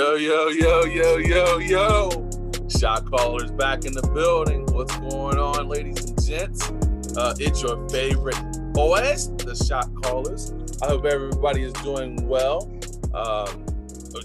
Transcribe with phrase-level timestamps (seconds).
[0.00, 2.08] Yo, yo, yo, yo, yo, yo.
[2.70, 4.64] Shot callers back in the building.
[4.72, 6.70] What's going on, ladies and gents?
[7.18, 8.40] Uh, it's your favorite
[8.72, 10.54] boys, the shot callers.
[10.82, 12.72] I hope everybody is doing well.
[13.12, 13.66] Um,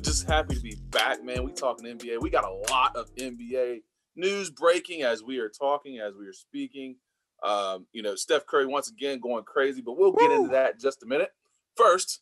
[0.02, 1.44] just happy to be back, man.
[1.44, 2.22] We talking NBA.
[2.22, 3.82] We got a lot of NBA
[4.16, 6.96] news breaking as we are talking, as we are speaking.
[7.44, 10.80] Um, you know, Steph Curry once again going crazy, but we'll get into that in
[10.80, 11.34] just a minute.
[11.76, 12.22] First,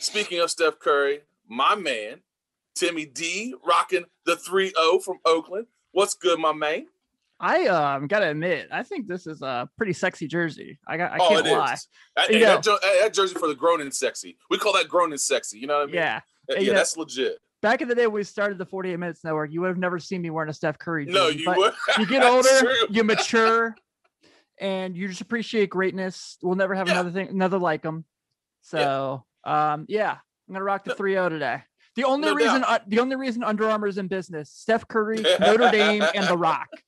[0.00, 2.22] speaking of Steph Curry, my man,
[2.74, 5.66] Timmy D, rocking the 3 0 from Oakland.
[5.92, 6.86] What's good, my man?
[7.40, 10.78] I um gotta admit, I think this is a pretty sexy jersey.
[10.86, 11.76] I got I oh, can't lie.
[12.16, 14.38] That, hey, that, that, jersey for the grown and sexy.
[14.50, 15.58] We call that grown and sexy.
[15.58, 15.94] You know what I mean?
[15.96, 16.20] Yeah.
[16.48, 17.38] Yeah, yeah that's legit.
[17.60, 19.98] Back in the day, when we started the 48 Minutes Network, you would have never
[19.98, 21.06] seen me wearing a Steph Curry.
[21.06, 21.72] Jersey, no, you would.
[21.98, 23.74] you get older, you mature,
[24.60, 26.36] and you just appreciate greatness.
[26.42, 26.94] We'll never have yeah.
[26.94, 28.04] another thing, another like them.
[28.60, 29.72] So, yeah.
[29.72, 31.62] um, yeah, I'm gonna rock the 3-0 today.
[31.96, 35.20] The only no reason, uh, the only reason Under Armour is in business: Steph Curry,
[35.40, 36.68] Notre Dame, and The Rock.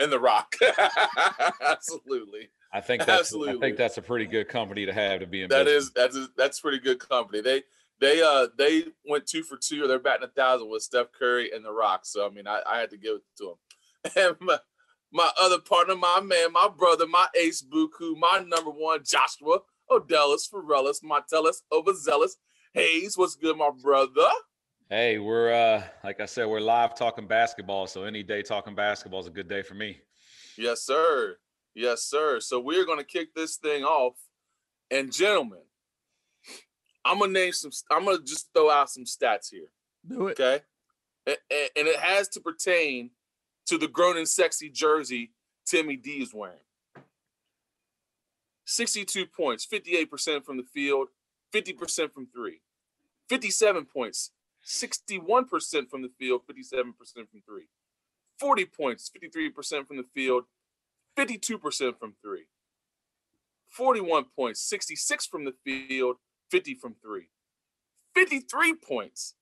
[0.00, 0.54] And The Rock,
[1.60, 2.50] absolutely.
[2.72, 3.56] I think that's absolutely.
[3.56, 5.48] I think that's a pretty good company to have to be in.
[5.48, 5.84] That business.
[5.86, 7.40] is that's a, that's pretty good company.
[7.40, 7.64] They
[8.00, 11.50] they uh they went two for two, or they're batting a thousand with Steph Curry
[11.52, 12.02] and The Rock.
[12.04, 13.54] So I mean, I, I had to give it to them.
[14.16, 14.58] And my,
[15.12, 19.58] my other partner, my man, my brother, my ace Buku, my number one, Joshua
[19.90, 22.36] Odellis, Forellis, Martellus, Overzealous.
[22.78, 24.28] Hayes, what's good, my brother?
[24.88, 27.88] Hey, we're uh like I said, we're live talking basketball.
[27.88, 29.98] So any day talking basketball is a good day for me.
[30.56, 31.38] Yes, sir.
[31.74, 32.38] Yes, sir.
[32.38, 34.14] So we're gonna kick this thing off.
[34.92, 35.58] And gentlemen,
[37.04, 37.72] I'm gonna name some.
[37.90, 39.72] I'm gonna just throw out some stats here.
[40.06, 40.38] Do it.
[40.40, 40.62] Okay.
[41.26, 43.10] And, and it has to pertain
[43.66, 45.32] to the grown and sexy jersey
[45.66, 46.60] Timmy D is wearing.
[48.66, 51.08] 62 points, 58% from the field,
[51.52, 52.60] 50% from three.
[53.28, 54.30] 57 points,
[54.66, 57.68] 61% from the field, 57% from three.
[58.38, 60.44] 40 points, 53% from the field,
[61.16, 62.46] 52% from three.
[63.70, 66.16] 41 points, 66 from the field,
[66.50, 67.28] 50 from three.
[68.14, 69.34] 53 points,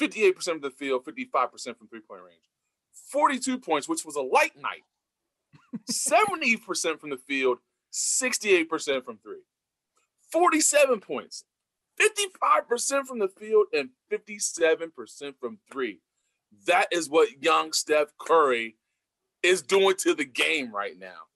[0.00, 2.42] 58% from the field, 55% from three point range.
[2.92, 4.84] 42 points, which was a light night.
[5.90, 7.58] 70% from the field,
[7.92, 9.42] 68% from three.
[10.30, 11.44] 47 points,
[12.00, 16.00] 55% from the field, and 57% from three.
[16.66, 18.76] That is what young Steph Curry
[19.42, 21.26] is doing to the game right now.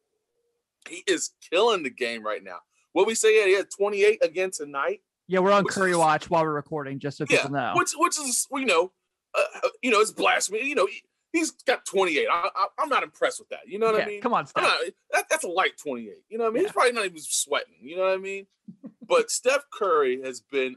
[0.88, 2.58] He is killing the game right now.
[2.92, 5.00] What we say, yeah, he had 28 again tonight.
[5.28, 7.72] Yeah, we're on Curry is, Watch while we're recording, just so yeah, people know.
[7.76, 8.92] Which, which is, you know,
[9.34, 10.66] uh, uh you know, it's blasphemy.
[10.66, 10.88] You know,
[11.32, 12.26] he, has got 28.
[12.30, 13.60] I, am not impressed with that.
[13.66, 14.20] You know what yeah, I mean?
[14.20, 14.62] Come on, Steph.
[14.62, 14.78] Not,
[15.12, 16.12] that, that's a light 28.
[16.28, 16.62] You know what I mean?
[16.62, 16.68] Yeah.
[16.68, 17.74] He's probably not even sweating.
[17.80, 18.46] You know what I mean?
[19.06, 20.76] but Steph Curry has been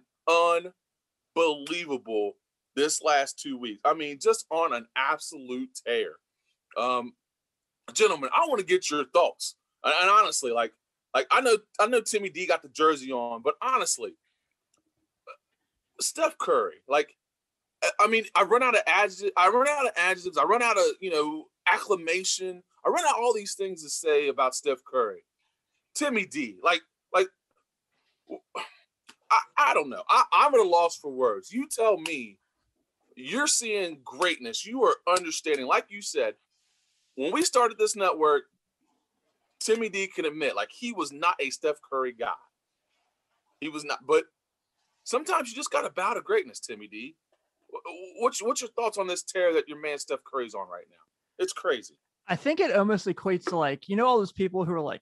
[1.35, 2.33] unbelievable
[2.75, 3.81] this last two weeks.
[3.85, 6.13] I mean, just on an absolute tear.
[6.77, 7.13] Um,
[7.93, 9.55] gentlemen, I want to get your thoughts.
[9.83, 10.73] And, and honestly, like,
[11.13, 14.15] like I know, I know Timmy D got the jersey on, but honestly,
[15.99, 17.15] Steph Curry, like,
[17.99, 19.31] I mean, I run out of adjectives.
[19.37, 20.37] I run out of adjectives.
[20.37, 22.63] I run out of you know acclamation.
[22.85, 25.25] I run out all these things to say about Steph Curry.
[25.95, 26.81] Timmy D, like,
[27.13, 27.27] like,
[29.31, 30.03] I, I don't know.
[30.09, 31.51] I, I'm at a loss for words.
[31.51, 32.37] You tell me,
[33.15, 34.65] you're seeing greatness.
[34.65, 36.35] You are understanding, like you said,
[37.15, 38.43] when we started this network,
[39.61, 42.33] Timmy D can admit, like, he was not a Steph Curry guy.
[43.61, 44.25] He was not, but
[45.05, 47.15] sometimes you just got to bow to greatness, Timmy D.
[48.19, 51.43] What's what's your thoughts on this tear that your man Steph Curry's on right now?
[51.43, 51.95] It's crazy.
[52.27, 55.01] I think it almost equates to like you know all those people who are like,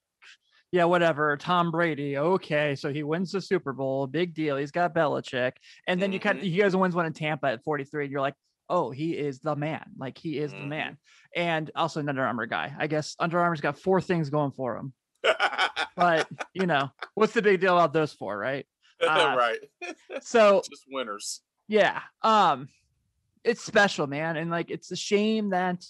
[0.72, 1.36] yeah, whatever.
[1.36, 4.56] Tom Brady, okay, so he wins the Super Bowl, big deal.
[4.56, 5.52] He's got Belichick,
[5.86, 6.14] and then mm-hmm.
[6.14, 8.34] you kind of, he goes and wins one in Tampa at 43, and you're like,
[8.68, 9.84] oh, he is the man.
[9.96, 10.62] Like he is mm-hmm.
[10.62, 10.98] the man.
[11.34, 12.74] And also an Under Armour guy.
[12.78, 14.92] I guess Under Armour's got four things going for him.
[15.96, 18.66] but you know, what's the big deal about those four, right?
[19.06, 19.58] Uh, right.
[20.22, 21.42] so just winners.
[21.68, 22.00] Yeah.
[22.22, 22.68] Um,
[23.42, 24.36] it's special, man.
[24.36, 25.84] And like it's a shame that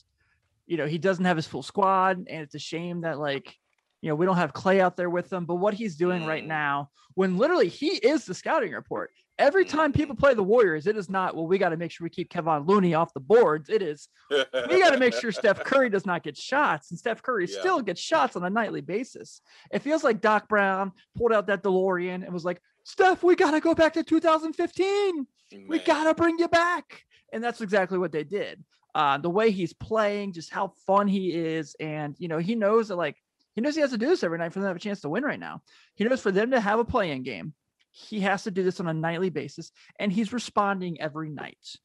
[0.67, 3.55] you know he doesn't have his full squad, and it's a shame that like
[4.00, 5.44] you know we don't have Clay out there with him.
[5.44, 6.29] But what he's doing mm.
[6.29, 9.11] right now, when literally he is the scouting report.
[9.37, 10.00] Every time mm-hmm.
[10.00, 12.31] people play the Warriors, it is not, well, we got to make sure we keep
[12.31, 13.69] Kevon Looney off the boards.
[13.69, 16.91] It is, we got to make sure Steph Curry does not get shots.
[16.91, 17.59] And Steph Curry yeah.
[17.59, 19.41] still gets shots on a nightly basis.
[19.73, 23.53] It feels like Doc Brown pulled out that DeLorean and was like, Steph, we got
[23.53, 25.17] to go back to 2015.
[25.17, 25.27] Man.
[25.69, 27.03] We got to bring you back.
[27.33, 28.63] And that's exactly what they did.
[28.95, 31.75] Uh, the way he's playing, just how fun he is.
[31.81, 33.17] And, you know, he knows that, like,
[33.55, 35.01] he knows he has to do this every night for them to have a chance
[35.01, 35.63] to win right now.
[35.95, 37.55] He knows for them to have a playing game,
[37.91, 39.71] he has to do this on a nightly basis
[40.01, 41.77] and he's responding every night.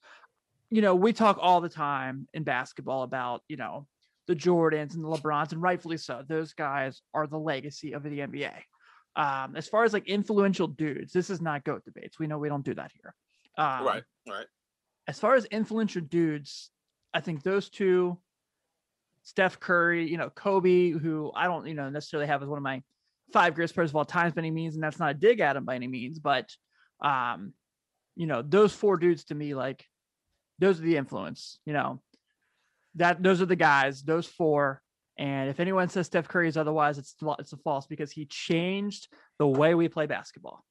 [0.72, 3.88] You know, we talk all the time in basketball about, you know,
[4.28, 6.24] the Jordans and the LeBrons, and rightfully so.
[6.28, 8.54] Those guys are the legacy of the NBA.
[9.20, 12.18] Um, as far as like influential dudes, this is not GOAT debates.
[12.18, 13.14] We know we don't do that here.
[13.58, 14.46] Um, right, right.
[15.10, 16.72] As far as influential dudes,
[17.14, 18.18] I think those two,
[19.24, 22.64] Steph Curry, you know, Kobe, who I don't, you know, necessarily have as one of
[22.64, 22.82] my
[23.34, 25.58] five greatest players of all time by any means, and that's not a dig at
[25.58, 26.50] him by any means, but
[27.02, 27.54] um,
[28.16, 29.86] you know, those four dudes to me, like
[30.60, 32.02] those are the influence, you know.
[32.96, 34.82] That those are the guys, those four.
[35.20, 39.10] And if anyone says Steph Curry is otherwise, it's it's a false because he changed
[39.38, 40.64] the way we play basketball.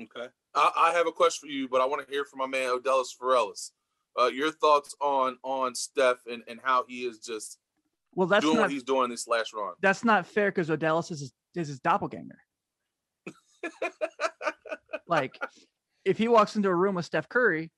[0.00, 0.26] Okay.
[0.52, 2.76] I, I have a question for you, but I want to hear from my man
[2.76, 3.70] Odellis Ferellis.
[4.20, 7.58] Uh, your thoughts on on Steph and, and how he is just
[8.16, 9.74] well that's doing not, what he's doing this last run.
[9.80, 12.38] That's not fair because Odellis is his, is his doppelganger.
[15.06, 15.38] like
[16.04, 17.70] if he walks into a room with Steph Curry,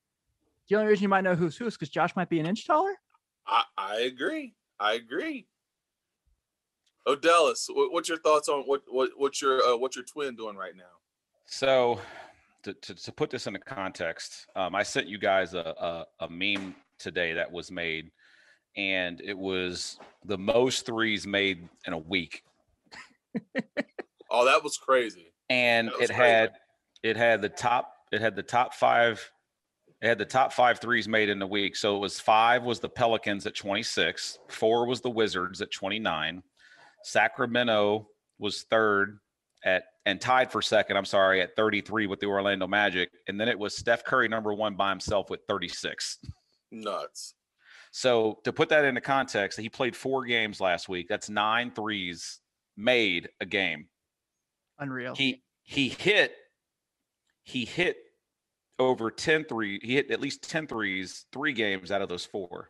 [0.67, 2.65] the only reason you might know who's who is because Josh might be an inch
[2.65, 2.95] taller.
[3.45, 4.55] I, I agree.
[4.79, 5.45] I agree.
[7.07, 10.75] Odellis, what's your thoughts on what what what's your uh, what's your twin doing right
[10.75, 10.83] now?
[11.45, 11.99] So,
[12.63, 16.29] to, to, to put this into context, um, I sent you guys a, a, a
[16.29, 18.09] meme today that was made,
[18.75, 22.43] and it was the most threes made in a week.
[24.31, 25.31] oh, that was crazy.
[25.49, 26.21] And was it crazy.
[26.21, 26.51] had
[27.03, 29.31] it had the top it had the top five
[30.01, 31.75] it had the top five threes made in the week.
[31.75, 36.43] So it was five was the Pelicans at 26, four was the Wizards at 29,
[37.05, 38.07] Sacramento
[38.39, 39.19] was third
[39.63, 43.09] at and tied for second, I'm sorry, at 33 with the Orlando Magic.
[43.27, 46.19] And then it was Steph Curry number one by himself with 36.
[46.71, 47.33] Nuts.
[47.91, 51.07] So to put that into context, he played four games last week.
[51.07, 52.39] That's nine threes
[52.77, 53.87] made a game.
[54.79, 55.15] Unreal.
[55.15, 56.35] He he hit
[57.43, 57.97] he hit
[58.77, 59.79] over 10 three.
[59.81, 62.69] He hit at least 10 threes, three games out of those four.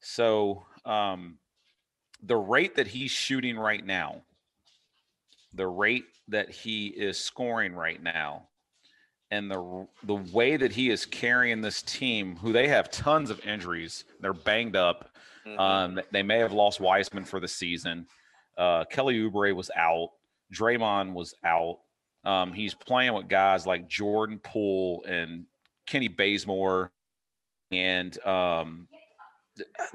[0.00, 1.38] So um,
[2.22, 4.22] the rate that he's shooting right now,
[5.54, 8.48] the rate that he is scoring right now,
[9.30, 13.44] and the the way that he is carrying this team, who they have tons of
[13.46, 15.10] injuries, they're banged up.
[15.46, 15.58] Mm-hmm.
[15.58, 18.06] Um, they may have lost Wiseman for the season.
[18.58, 20.10] Uh, Kelly Oubre was out.
[20.52, 21.78] Draymond was out.
[22.24, 25.46] Um, he's playing with guys like Jordan Poole and
[25.86, 26.92] Kenny Bazemore
[27.70, 28.88] and um,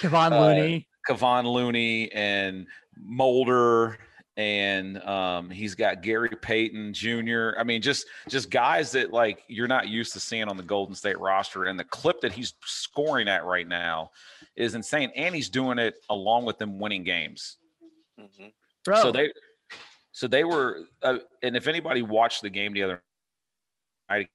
[0.00, 2.66] Kevon Looney, uh, Kevon Looney, and
[2.96, 3.98] Mulder,
[4.36, 7.50] and um, he's got Gary Payton Jr.
[7.58, 10.94] I mean, just just guys that like you're not used to seeing on the Golden
[10.94, 14.10] State roster, and the clip that he's scoring at right now
[14.56, 17.58] is insane, and he's doing it along with them winning games.
[18.18, 18.48] Mm-hmm.
[18.94, 19.32] So they
[20.12, 23.02] so they were, uh, and if anybody watched the game the other
[24.10, 24.28] night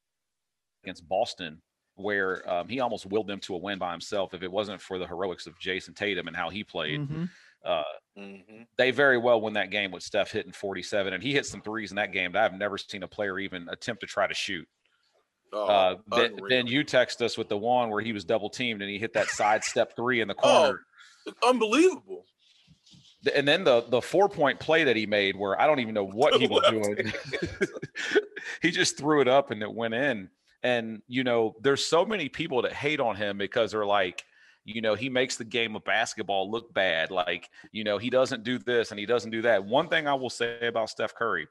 [0.84, 1.62] against Boston,
[1.98, 4.98] where um, he almost willed them to a win by himself, if it wasn't for
[4.98, 7.26] the heroics of Jayson Tatum and how he played, mm-hmm.
[7.66, 7.84] Uh,
[8.18, 8.62] mm-hmm.
[8.78, 11.92] they very well won that game with Steph hitting 47, and he hit some threes
[11.92, 14.68] in that game that I've never seen a player even attempt to try to shoot.
[15.52, 18.82] Oh, uh, then, then, you text us with the one where he was double teamed
[18.82, 20.82] and he hit that side step three in the corner.
[21.28, 22.26] Oh, unbelievable
[23.34, 26.06] and then the the four point play that he made where I don't even know
[26.06, 27.14] what he was doing.
[28.62, 30.30] he just threw it up and it went in.
[30.68, 34.26] And you know, there's so many people that hate on him because they're like,
[34.66, 37.10] you know, he makes the game of basketball look bad.
[37.10, 39.64] Like, you know, he doesn't do this and he doesn't do that.
[39.64, 41.48] One thing I will say about Steph Curry,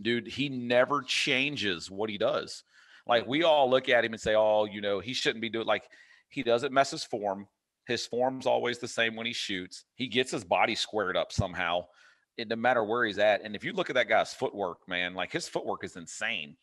[0.00, 2.64] dude, he never changes what he does.
[3.06, 5.66] Like we all look at him and say, "Oh, you know, he shouldn't be doing."
[5.66, 5.84] Like
[6.30, 7.46] he doesn't mess his form.
[7.86, 9.84] His form's always the same when he shoots.
[9.96, 11.86] He gets his body squared up somehow,
[12.38, 13.42] no matter where he's at.
[13.42, 16.56] And if you look at that guy's footwork, man, like his footwork is insane.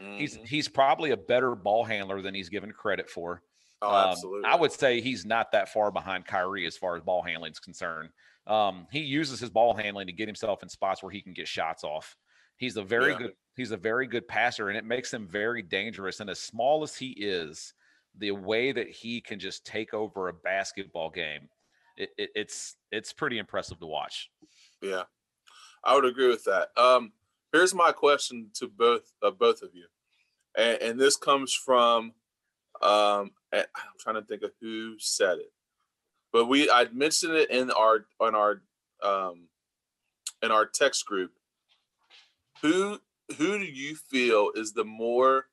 [0.00, 0.18] Mm-hmm.
[0.18, 3.42] He's he's probably a better ball handler than he's given credit for.
[3.82, 4.48] Oh, um, absolutely.
[4.48, 7.60] I would say he's not that far behind Kyrie as far as ball handling is
[7.60, 8.10] concerned.
[8.46, 11.48] Um, he uses his ball handling to get himself in spots where he can get
[11.48, 12.16] shots off.
[12.56, 13.18] He's a very yeah.
[13.18, 16.20] good he's a very good passer, and it makes him very dangerous.
[16.20, 17.74] And as small as he is,
[18.18, 21.48] the way that he can just take over a basketball game,
[21.96, 24.30] it, it, it's it's pretty impressive to watch.
[24.80, 25.02] Yeah,
[25.84, 26.68] I would agree with that.
[26.76, 27.12] Um,
[27.52, 29.86] here's my question to both uh, both of you,
[30.56, 32.12] and, and this comes from
[32.82, 33.64] um, I'm
[33.98, 35.52] trying to think of who said it,
[36.32, 38.62] but we I mentioned it in our on our
[39.02, 39.48] um,
[40.42, 41.32] in our text group.
[42.62, 43.00] Who
[43.36, 45.46] who do you feel is the more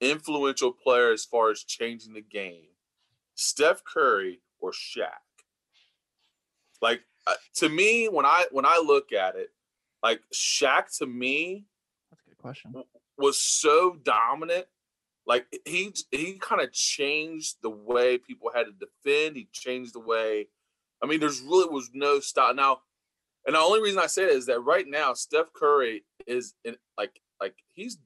[0.00, 2.68] influential player as far as changing the game,
[3.34, 5.08] Steph Curry or Shaq?
[6.80, 9.50] Like uh, to me, when I when I look at it,
[10.02, 11.66] like Shaq to me
[12.10, 12.74] that's a good question.
[13.16, 14.66] was so dominant.
[15.26, 19.36] Like he he kind of changed the way people had to defend.
[19.36, 20.48] He changed the way.
[21.02, 22.80] I mean, there's really was no stop now.
[23.46, 26.76] And the only reason I say that is that right now Steph Curry is in
[26.98, 27.98] like like he's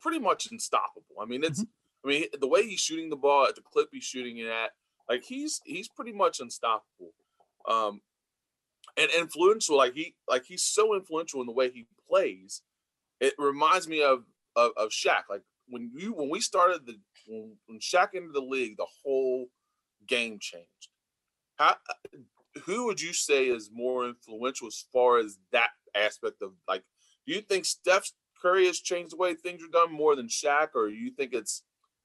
[0.00, 1.16] pretty much unstoppable.
[1.20, 1.64] I mean, it's
[2.04, 4.70] I mean the way he's shooting the ball at the clip he's shooting it at,
[5.08, 7.12] like he's he's pretty much unstoppable.
[7.68, 8.00] Um
[8.96, 12.62] and influential, like he like he's so influential in the way he plays.
[13.20, 14.24] It reminds me of
[14.54, 15.24] of, of Shaq.
[15.28, 19.46] Like when you when we started the when, Shaq entered the league, the whole
[20.06, 20.88] game changed.
[21.56, 22.18] How uh,
[22.64, 26.82] who would you say is more influential as far as that aspect of like
[27.26, 30.68] do you think Steph Curry has changed the way things are done more than Shaq,
[30.74, 31.62] or you think it's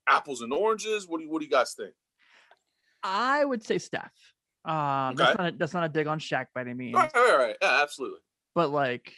[0.07, 1.07] apples and oranges?
[1.07, 1.93] What do you what do you guys think?
[3.03, 4.11] I would say Steph.
[4.63, 5.15] Um, Okay.
[5.17, 7.37] that's not a, that's not a dig on Shaq by any means, All right, all
[7.37, 8.19] right, yeah, absolutely.
[8.53, 9.13] but like,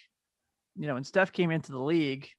[0.76, 2.30] you know, when Steph came into the league,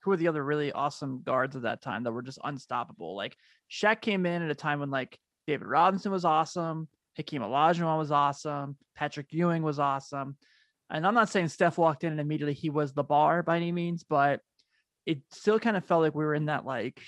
[0.00, 3.16] who were the other really awesome guards at that time that were just unstoppable?
[3.16, 3.36] Like
[3.70, 8.10] Shaq came in at a time when like David Robinson was awesome, Hakeem Olajuwon was
[8.12, 10.36] awesome, Patrick Ewing was awesome,
[10.90, 13.72] and I'm not saying Steph walked in and immediately he was the bar by any
[13.72, 14.40] means, but
[15.06, 17.02] it still kind of felt like we were in that like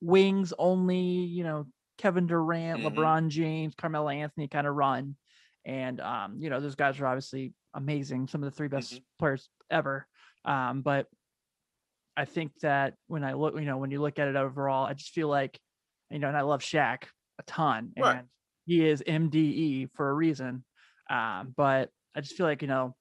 [0.00, 1.66] wings only, you know,
[2.02, 2.94] Kevin Durant, Mhm.
[2.96, 5.16] LeBron James, Carmelo Anthony kind of run.
[5.64, 9.48] And um, you know, those guys are obviously amazing, some of the three best players
[9.70, 10.08] ever.
[10.44, 11.06] Um, but
[12.16, 14.94] I think that when I look, you know, when you look at it overall, I
[14.94, 15.60] just feel like,
[16.10, 17.04] you know, and I love Shaq
[17.38, 18.18] a ton, Right.
[18.18, 18.28] and
[18.66, 20.64] he is MDE for a reason.
[21.08, 22.96] Um, but I just feel like, you know,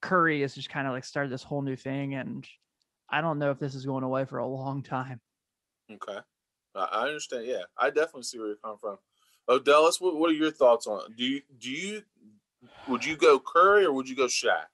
[0.00, 2.48] Curry has just kind of like started this whole new thing, and
[3.10, 5.20] I don't know if this is going away for a long time.
[5.90, 6.20] Okay,
[6.78, 7.46] I, I understand.
[7.46, 8.98] Yeah, I definitely see where you're coming from.
[9.48, 11.16] Odellis, what, what are your thoughts on it?
[11.16, 12.02] Do you do you
[12.86, 14.66] would you go Curry or would you go Shaq?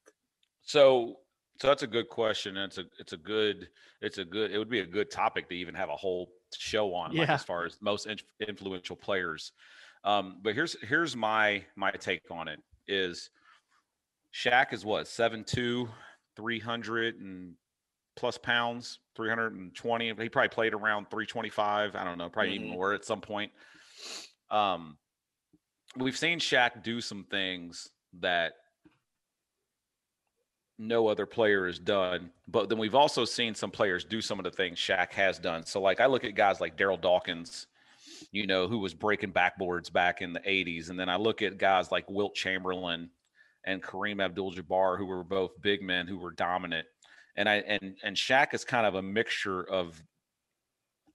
[0.62, 1.18] So
[1.60, 2.56] so that's a good question.
[2.56, 3.68] It's a it's a good
[4.00, 6.94] it's a good it would be a good topic to even have a whole show
[6.94, 9.52] on like as far as most in, influential players.
[10.04, 13.30] Um, but here's here's my my take on it is
[14.34, 15.88] Shaq is what 7'2,
[16.36, 17.54] 300 and
[18.16, 20.14] plus pounds, 320.
[20.14, 21.96] He probably played around 325.
[21.96, 22.72] I don't know, probably even Mhm.
[22.72, 23.52] more at some point.
[24.50, 24.98] Um
[25.96, 28.54] we've seen Shaq do some things that
[30.78, 32.32] no other player has done.
[32.48, 35.64] But then we've also seen some players do some of the things Shaq has done.
[35.64, 37.68] So like I look at guys like Darryl Dawkins,
[38.32, 40.90] you know, who was breaking backboards back in the 80s.
[40.90, 43.10] And then I look at guys like Wilt Chamberlain
[43.64, 46.86] and Kareem Abdul-Jabbar, who were both big men who were dominant.
[47.36, 50.02] And I and and Shaq is kind of a mixture of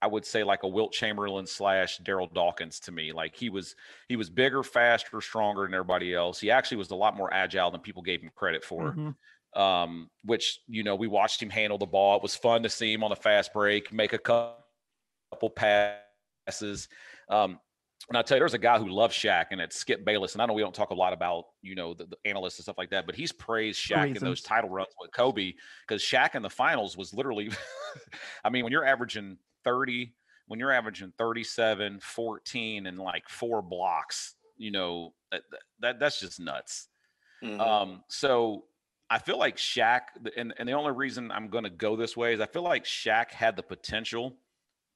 [0.02, 3.12] I would say like a Wilt Chamberlain slash Darryl Dawkins to me.
[3.12, 3.76] Like he was
[4.08, 6.40] he was bigger, faster, stronger than everybody else.
[6.40, 9.16] He actually was a lot more agile than people gave him credit for Mhm.
[9.60, 12.16] um, which you know we watched him handle the ball.
[12.18, 16.88] It was fun to see him on the fast break make a couple passes.
[17.30, 17.60] Um,
[18.08, 20.34] and I'll tell you, there's a guy who loves Shaq, and it's Skip Bayless.
[20.34, 22.64] And I know we don't talk a lot about you know the, the analysts and
[22.64, 25.54] stuff like that, but he's praised Shaq in those title runs with Kobe
[25.88, 27.52] because Shaq in the finals was literally,
[28.44, 30.14] I mean, when you're averaging 30,
[30.48, 35.42] when you're averaging 37, 14, and like four blocks, you know that,
[35.80, 36.88] that that's just nuts.
[37.44, 37.60] Mhm.
[37.60, 38.66] Um, so
[39.10, 40.02] I feel like Shaq,
[40.38, 42.86] and, and the only reason I'm going to go this way is I feel like
[42.86, 44.38] Shaq had the potential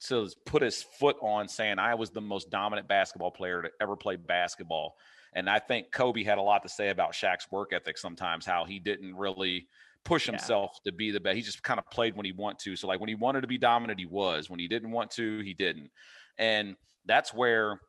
[0.07, 3.95] to put his foot on saying, I was the most dominant basketball player to ever
[3.95, 4.95] play basketball.
[5.33, 8.65] And I think Kobe had a lot to say about Shaq's work ethic sometimes, how
[8.65, 9.67] he didn't really
[10.03, 10.33] push Yeah.
[10.33, 11.35] himself to be the best.
[11.35, 12.75] He just kind of played when he wanted to.
[12.75, 14.49] So, like, when he wanted to be dominant, he was.
[14.49, 15.89] When he didn't want to, he didn't.
[16.37, 17.79] And that's where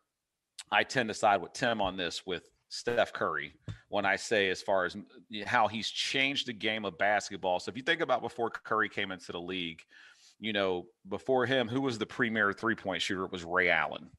[0.71, 3.55] I tend to side with Tim on this with Steph Curry
[3.89, 7.61] when I say as far as mm, how he's changed the game of basketball.
[7.61, 9.83] So if you think about before Curry came into the league,
[10.41, 13.25] you know, before him, who was the premier three point shooter?
[13.25, 14.11] It was Ray Allen.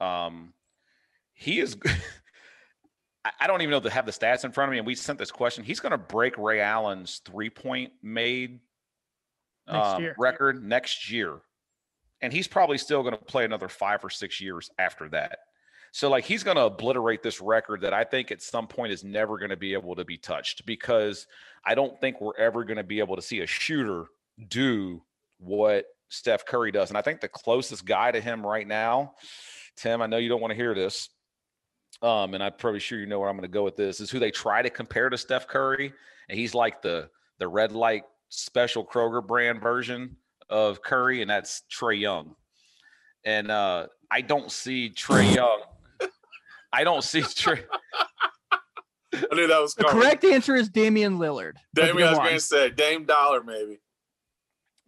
[0.00, 0.54] Um,
[1.32, 1.76] he is.
[3.38, 5.18] I- don't even know to have the stats in front of me, and we sent
[5.18, 5.62] this question.
[5.62, 8.60] He's going to break Ray Allen's three point made
[9.66, 11.38] Next um, record next year,
[12.22, 15.40] and he's probably still going to play another five or six years after that.
[15.92, 19.04] So, like, he's going to obliterate this record that I think at some point is
[19.04, 21.26] never going to be able to be touched because
[21.64, 24.06] I don't think we're ever going to be able to see a shooter
[24.48, 25.02] do
[25.38, 26.90] what Steph Curry does.
[26.90, 29.14] And I think the closest guy to him right now,
[29.76, 31.08] Tim, I know you don't want to hear this.
[32.02, 34.10] Um, and I'm probably sure you know where I'm going to go with this is
[34.10, 35.92] who they try to compare to Steph Curry,
[36.30, 40.16] and he's like the the red light special Kroger brand version
[40.48, 42.36] of Curry, and that's Trae Young.
[43.24, 45.60] And uh, I don't see Trae Young.
[46.72, 47.64] I don't see Trae.
[49.12, 51.54] I knew that was The correct answer is Damian Lillard.
[51.74, 52.26] Damian, good I was one.
[52.28, 53.80] going to say Dame Dollar, maybe.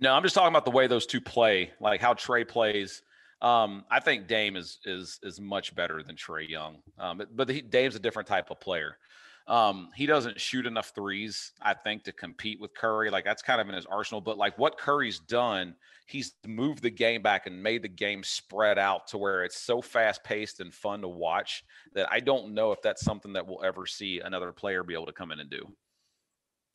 [0.02, 3.02] No, I'm just talking about the way those two play, like how Trae plays.
[3.40, 6.78] Um, I think Dame is is is much better than Trae Young.
[6.98, 8.98] Um, but, he, Dame's a different type of player.
[9.46, 13.10] Um, he doesn't shoot enough threes, I think, to compete with Curry.
[13.10, 14.20] Like that's kind of in his arsenal.
[14.20, 18.80] But like what Curry's done, he's moved the game back and made the game spread
[18.80, 21.62] out to where it's so fast paced and fun to watch
[21.94, 25.06] that I don't know if that's something that we'll ever see another player be able
[25.06, 25.64] to come in and do.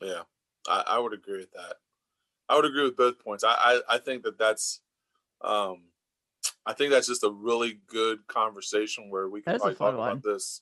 [0.02, 0.22] Yeah,
[0.70, 1.76] I, I would agree with that.
[2.50, 3.44] I would agree with both points.
[3.44, 4.82] I, I, I think that that's,
[5.42, 5.84] um,
[6.66, 10.62] I think that's just a really good conversation where we can probably talk about this.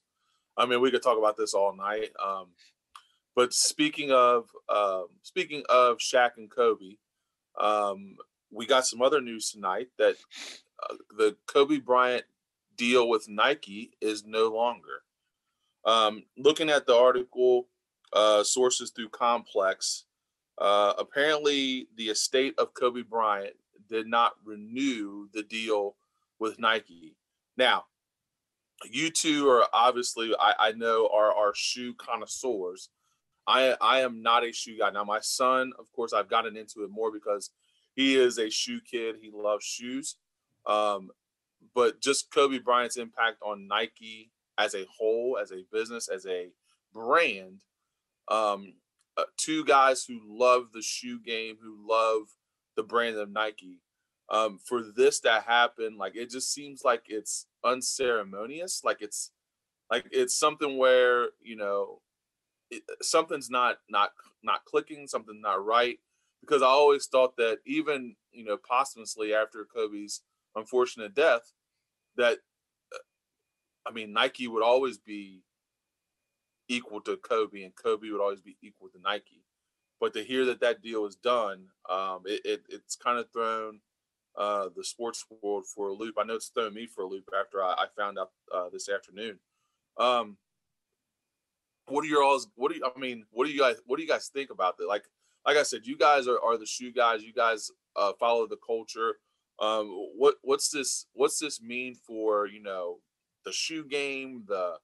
[0.58, 2.12] I mean, we could talk about this all night.
[2.24, 2.48] Um,
[3.36, 6.96] but speaking of um, speaking of Shaq and Kobe,
[7.60, 8.16] um,
[8.52, 10.16] we got some other news tonight that
[10.84, 12.24] uh, the Kobe Bryant
[12.78, 15.04] deal with Nike is no longer.
[15.86, 17.68] Um, looking at the article,
[18.14, 20.06] uh, sources through Complex,
[20.58, 23.56] uh, apparently the estate of Kobe Bryant
[23.90, 25.96] did not renew the deal
[26.40, 27.16] with Nike.
[27.58, 27.86] Now,
[28.90, 32.90] you two are obviously, I, I know, are are shoe connoisseurs.
[33.48, 34.90] I I am not a shoe guy.
[34.90, 37.52] Now, my son, of course, I've gotten into it more because
[37.96, 39.16] he is a shoe kid.
[39.22, 40.18] He loves shoes.
[40.66, 41.10] Um,
[41.74, 46.50] but just Kobe Bryant's impact on Nike as a whole, as a business, as a
[46.94, 47.62] brand,
[48.28, 48.74] um,
[49.18, 52.28] uh, two guys who love the shoe game, who love
[52.76, 53.82] the brand of Nike.
[54.30, 58.82] Um, for this to happen, like it just seems like it's unceremonious.
[58.84, 59.32] Like it's
[59.92, 62.02] like it's something where you know
[62.72, 64.12] it, something's not not
[64.44, 66.00] not clicking, something's not right.
[66.42, 70.22] Because I always thought that even you know posthumously after Kobe's
[70.56, 71.54] unfortunate death,
[72.18, 72.40] that
[72.94, 75.44] uh, I mean Nike would always be
[76.68, 79.44] equal to Kobe, and Kobe would always be equal to Nike.
[80.00, 83.80] But to hear that that deal is done, um, it, it, it's kind of thrown
[84.38, 86.16] uh, the sports world for a loop.
[86.18, 88.90] I know it's thrown me for a loop after I, I found out uh, this
[88.90, 89.40] afternoon.
[89.98, 90.38] Um,
[91.88, 92.48] what are your all's?
[92.56, 92.84] What do you?
[92.84, 93.78] I mean, what do you guys?
[93.86, 94.88] What do you guys think about that?
[94.88, 95.06] Like,
[95.46, 97.24] like I said, you guys are, are the shoe guys.
[97.24, 99.18] You guys uh, follow the culture.
[99.60, 101.06] Um, what what's this?
[101.14, 102.98] What's this mean for you know
[103.46, 104.76] the shoe game, the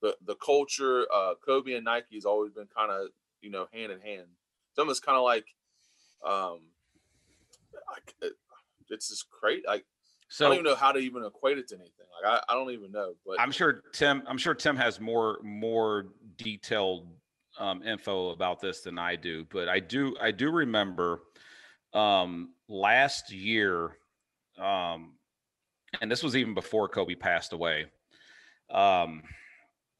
[0.00, 1.06] the the culture?
[1.12, 3.08] Uh, Kobe and Nike has always been kind of
[3.40, 4.26] you know hand in hand.
[4.74, 5.46] Some is kind of like,
[6.24, 6.60] um,
[7.88, 8.28] I,
[8.90, 9.66] it's just great.
[9.66, 9.84] Like
[10.28, 12.06] so, I don't even know how to even equate it to anything.
[12.22, 13.14] Like I, I don't even know.
[13.26, 14.22] But I'm sure Tim.
[14.26, 16.06] I'm sure Tim has more more
[16.36, 17.08] detailed
[17.58, 19.46] um, info about this than I do.
[19.50, 21.20] But I do I do remember
[21.92, 23.96] um, last year,
[24.58, 25.14] um,
[26.00, 27.86] and this was even before Kobe passed away.
[28.70, 29.22] Um,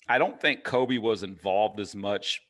[0.08, 2.42] I don't think Kobe was involved as much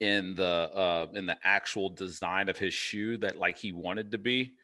[0.00, 4.18] in the uh, in the actual design of his shoe that like he wanted to
[4.18, 4.54] be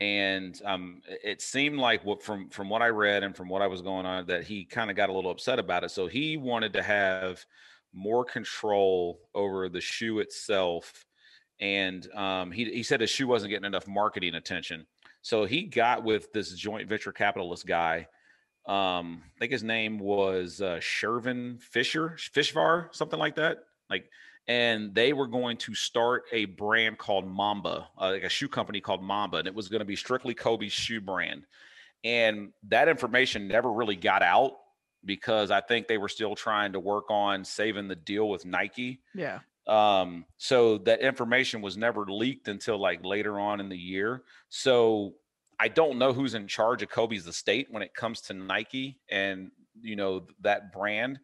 [0.00, 3.68] and um, it seemed like what from from what I read and from what I
[3.68, 5.90] was going on that he kind of got a little upset about it.
[5.90, 7.44] So he wanted to have
[7.92, 11.06] more control over the shoe itself,
[11.60, 14.84] and um, he he said his shoe wasn't getting enough marketing attention.
[15.22, 18.08] So he got with this joint venture capitalist guy.
[18.66, 23.58] Um, I think his name was uh, Shervin Fisher, Fishvar, something like that.
[23.90, 24.08] Like
[24.46, 28.80] and they were going to start a brand called Mamba, uh, like a shoe company
[28.80, 31.46] called Mamba, and it was going to be strictly Kobe's shoe brand.
[32.02, 34.52] And that information never really got out
[35.04, 39.00] because I think they were still trying to work on saving the deal with Nike.
[39.14, 39.40] Yeah.
[39.66, 44.24] Um, so that information was never leaked until like later on in the year.
[44.50, 45.14] So
[45.58, 49.50] I don't know who's in charge of Kobe's estate when it comes to Nike and
[49.80, 51.18] you know that brand.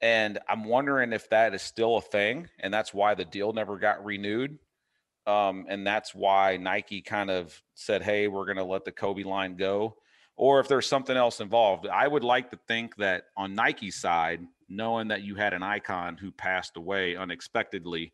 [0.00, 3.78] And I'm wondering if that is still a thing, and that's why the deal never
[3.78, 4.58] got renewed.
[5.26, 9.22] Um, and that's why Nike kind of said, "Hey, we're going to let the Kobe
[9.22, 9.96] line go,"
[10.36, 11.86] or if there's something else involved.
[11.86, 16.16] I would like to think that on Nike's side, knowing that you had an icon
[16.16, 18.12] who passed away unexpectedly,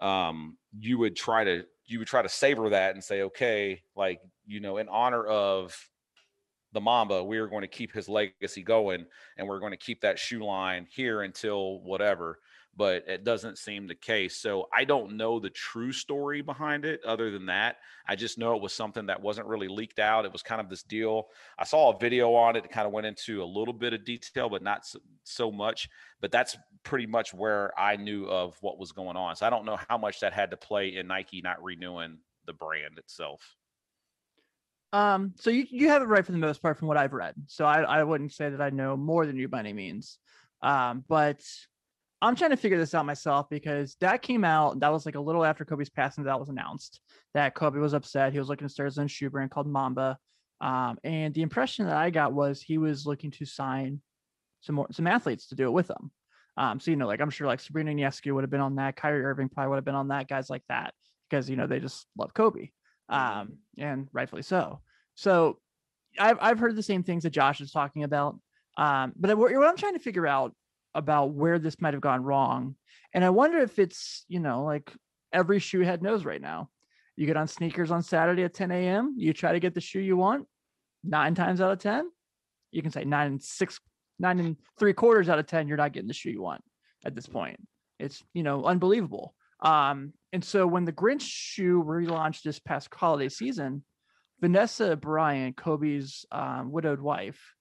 [0.00, 4.20] um, you would try to you would try to savor that and say, "Okay, like
[4.46, 5.76] you know, in honor of."
[6.72, 9.04] the Mamba, we are going to keep his legacy going
[9.36, 12.38] and we're going to keep that shoe line here until whatever.
[12.76, 14.36] But it doesn't seem the case.
[14.36, 17.76] So I don't know the true story behind it other than that.
[18.06, 20.24] I just know it was something that wasn't really leaked out.
[20.24, 21.28] It was kind of this deal.
[21.58, 24.48] I saw a video on it kind of went into a little bit of detail,
[24.48, 25.88] but not so, so much.
[26.20, 29.36] But that's pretty much where I knew of what was going on.
[29.36, 32.52] So I don't know how much that had to play in Nike not renewing the
[32.52, 33.56] brand itself.
[34.92, 37.34] Um, so you, you have it right for the most part from what I've read.
[37.46, 40.18] So I, I wouldn't say that I know more than you by any means.
[40.62, 41.40] Um, but
[42.22, 44.80] I'm trying to figure this out myself because that came out.
[44.80, 46.24] That was like a little after Kobe's passing.
[46.24, 47.00] That was announced
[47.34, 48.32] that Kobe was upset.
[48.32, 50.18] He was looking to start his own shoe brand called Mamba.
[50.60, 54.02] Um, and the impression that I got was he was looking to sign
[54.60, 56.10] some more some athletes to do it with him.
[56.56, 58.96] Um, so you know, like I'm sure like Sabrina Ionescu would have been on that.
[58.96, 60.28] Kyrie Irving probably would have been on that.
[60.28, 60.92] Guys like that
[61.30, 62.70] because you know they just love Kobe,
[63.08, 64.80] um, and rightfully so.
[65.14, 65.58] So
[66.18, 68.38] I've I've heard the same things that Josh is talking about.
[68.76, 70.54] Um, but what I'm trying to figure out
[70.94, 72.76] about where this might have gone wrong,
[73.14, 74.92] and I wonder if it's you know like
[75.32, 76.70] every shoe head knows right now.
[77.16, 79.14] You get on sneakers on Saturday at 10 a.m.
[79.18, 80.46] You try to get the shoe you want.
[81.04, 82.10] Nine times out of ten,
[82.72, 83.80] you can say nine and six,
[84.18, 86.62] nine and three quarters out of ten, you're not getting the shoe you want
[87.04, 87.58] at this point.
[87.98, 89.34] It's you know unbelievable.
[89.62, 93.84] Um, and so when the Grinch shoe relaunched this past holiday season,
[94.40, 97.54] Vanessa Bryant, Kobe's um, widowed wife,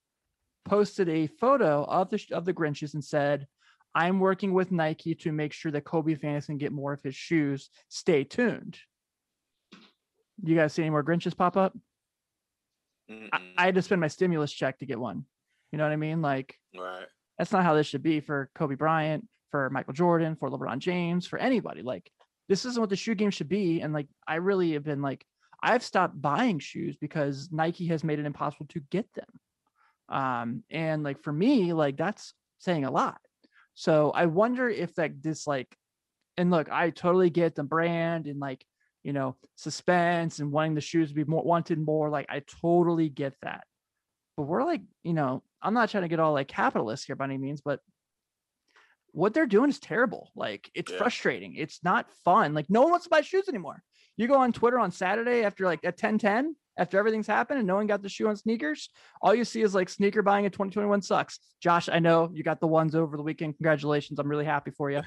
[0.66, 3.48] posted a photo of the of the Grinches and said,
[3.96, 7.16] "I'm working with Nike to make sure that Kobe fans can get more of his
[7.16, 7.70] shoes.
[7.88, 8.78] Stay tuned."
[10.42, 11.76] You guys see any more Grinches pop up?
[13.10, 15.26] I, I had to spend my stimulus check to get one.
[15.72, 16.22] You know what I mean?
[16.22, 17.06] Like, right.
[17.38, 21.28] that's not how this should be for Kobe Bryant, for Michael Jordan, for LeBron James,
[21.28, 21.82] for anybody.
[21.82, 22.10] Like,
[22.48, 23.82] this isn't what the shoe game should be.
[23.82, 25.26] And like, I really have been like,
[25.62, 29.28] I've stopped buying shoes because Nike has made it impossible to get them.
[30.10, 33.20] Um, and like for me, like that's saying a lot.
[33.76, 35.74] So I wonder if like this like,
[36.38, 38.66] and look, I totally get the brand and like,
[39.04, 42.10] you know, suspense and wanting the shoes to be more wanted more.
[42.10, 43.64] Like I totally get that.
[44.36, 47.26] But we're like, you know, I'm not trying to get all like capitalist here by
[47.26, 47.80] any means, but
[49.12, 50.32] what they're doing is terrible.
[50.36, 50.98] Like it's Yeah.
[50.98, 51.56] frustrating.
[51.56, 52.54] It's not fun.
[52.54, 53.82] Like no one wants to buy shoes anymore.
[54.18, 57.68] You go on Twitter on Saturday after like at 10 10, after everything's happened and
[57.68, 58.90] no one got the shoe on sneakers,
[59.22, 61.40] all you see is like sneaker buying in 2021 sucks.
[61.62, 63.58] Josh, I know you got the ones over the weekend.
[63.58, 64.18] Congratulations.
[64.18, 65.02] I'm really happy for you.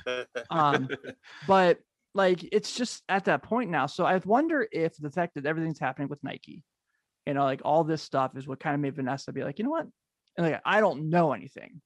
[0.51, 0.89] Um,
[1.49, 1.79] but
[2.15, 3.87] like it's just at that point now.
[3.87, 6.63] So I wonder if the fact that everything's happening with Nike,
[7.27, 9.65] you know, like all this stuff is what kind of made Vanessa be like, you
[9.65, 9.87] know what?
[10.37, 11.81] And like I don't know anything.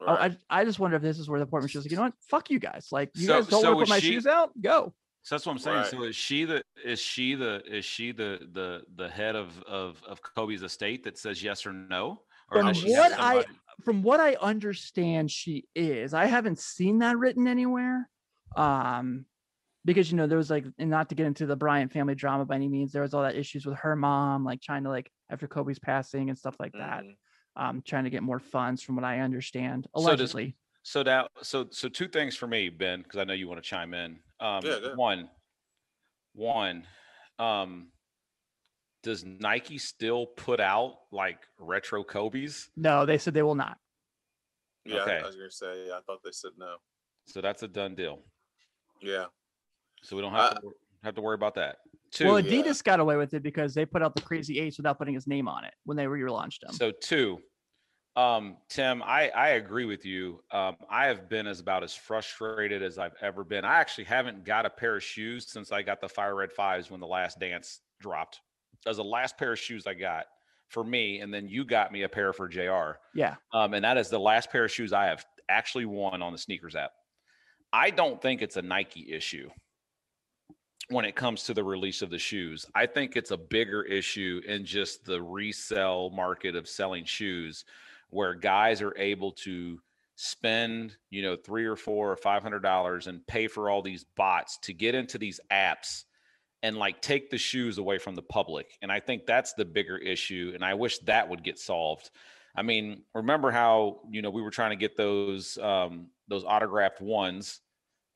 [0.00, 0.36] Right.
[0.50, 2.04] I, I just wonder if this is where the point where was like, you know
[2.04, 2.14] what?
[2.30, 2.88] Fuck you guys.
[2.90, 4.50] Like you So- guys don't so want to put my she- shoes out?
[4.60, 4.94] Go.
[5.22, 5.76] So that's what I'm saying.
[5.76, 5.86] Right.
[5.90, 10.02] So is she the is she the is she the the the head of of
[10.06, 12.22] of Kobe's estate that says yes or no?
[12.50, 13.44] Or From does she have what I-
[13.84, 16.14] From what I understand, she is.
[16.14, 18.08] I haven't seen that written anywhere.
[18.56, 19.26] Um,
[19.84, 22.44] because you know, there was like, and not to get into the Bryant family drama
[22.44, 25.10] by any means, there was all that issues with her mom, like trying to like
[25.30, 27.04] after Kobe's passing and stuff like that.
[27.04, 27.16] Mhm.
[27.56, 29.84] Um, trying to get more funds from what I understand.
[29.84, 30.56] So does- Allegedly.
[30.88, 33.68] So now, so so two things for me, Ben, because I know you want to
[33.68, 34.20] chime in.
[34.40, 35.28] Um, Yeah, go one,
[36.32, 36.86] one,
[37.38, 37.88] um,
[39.02, 42.70] does Nike still put out like retro Kobe's?
[42.74, 43.76] no, they said they will not.
[44.86, 45.18] Yeah, Okay.
[45.22, 45.88] I was gonna say.
[45.88, 46.76] Yeah, I thought they said no.
[47.26, 48.20] So that's a done deal.
[49.02, 49.26] Yeah.
[50.02, 50.72] So we don't have Uh, to
[51.04, 51.80] have to worry about that.
[52.12, 52.62] Two, Well, yeah.
[52.62, 55.26] Adidas got away with it because they put out the crazy eights without putting his
[55.26, 56.72] name on it when they relaunched them.
[56.72, 57.42] So two,
[58.18, 60.40] um, Tim, I I agree with you.
[60.50, 63.64] Um, I have been as about as frustrated as I've ever been.
[63.64, 66.90] I actually haven't got a pair of shoes since I got the Fire Red Fives
[66.90, 68.40] when the Last Dance dropped.
[68.84, 70.24] That was the last pair of shoes I got
[70.66, 72.98] for me, and then you got me a pair for Jr.
[73.14, 76.32] yeah, Um, and that is the last pair of shoes I have actually won on
[76.32, 76.90] the sneakers app.
[77.72, 79.48] I don't think it's a Nike issue
[80.88, 82.66] when it comes to the release of the shoes.
[82.74, 87.64] I think it's a bigger issue in just the resale market of selling shoes
[88.10, 89.78] where guys are able to
[90.16, 94.04] spend, you know, three or four or five hundred dollars and pay for all these
[94.16, 96.04] bots to get into these apps
[96.62, 98.76] and like take the shoes away from the public.
[98.82, 100.52] And I think that's the bigger issue.
[100.54, 102.10] And I wish that would get solved.
[102.56, 107.00] I mean, remember how you know we were trying to get those um, those autographed
[107.00, 107.60] ones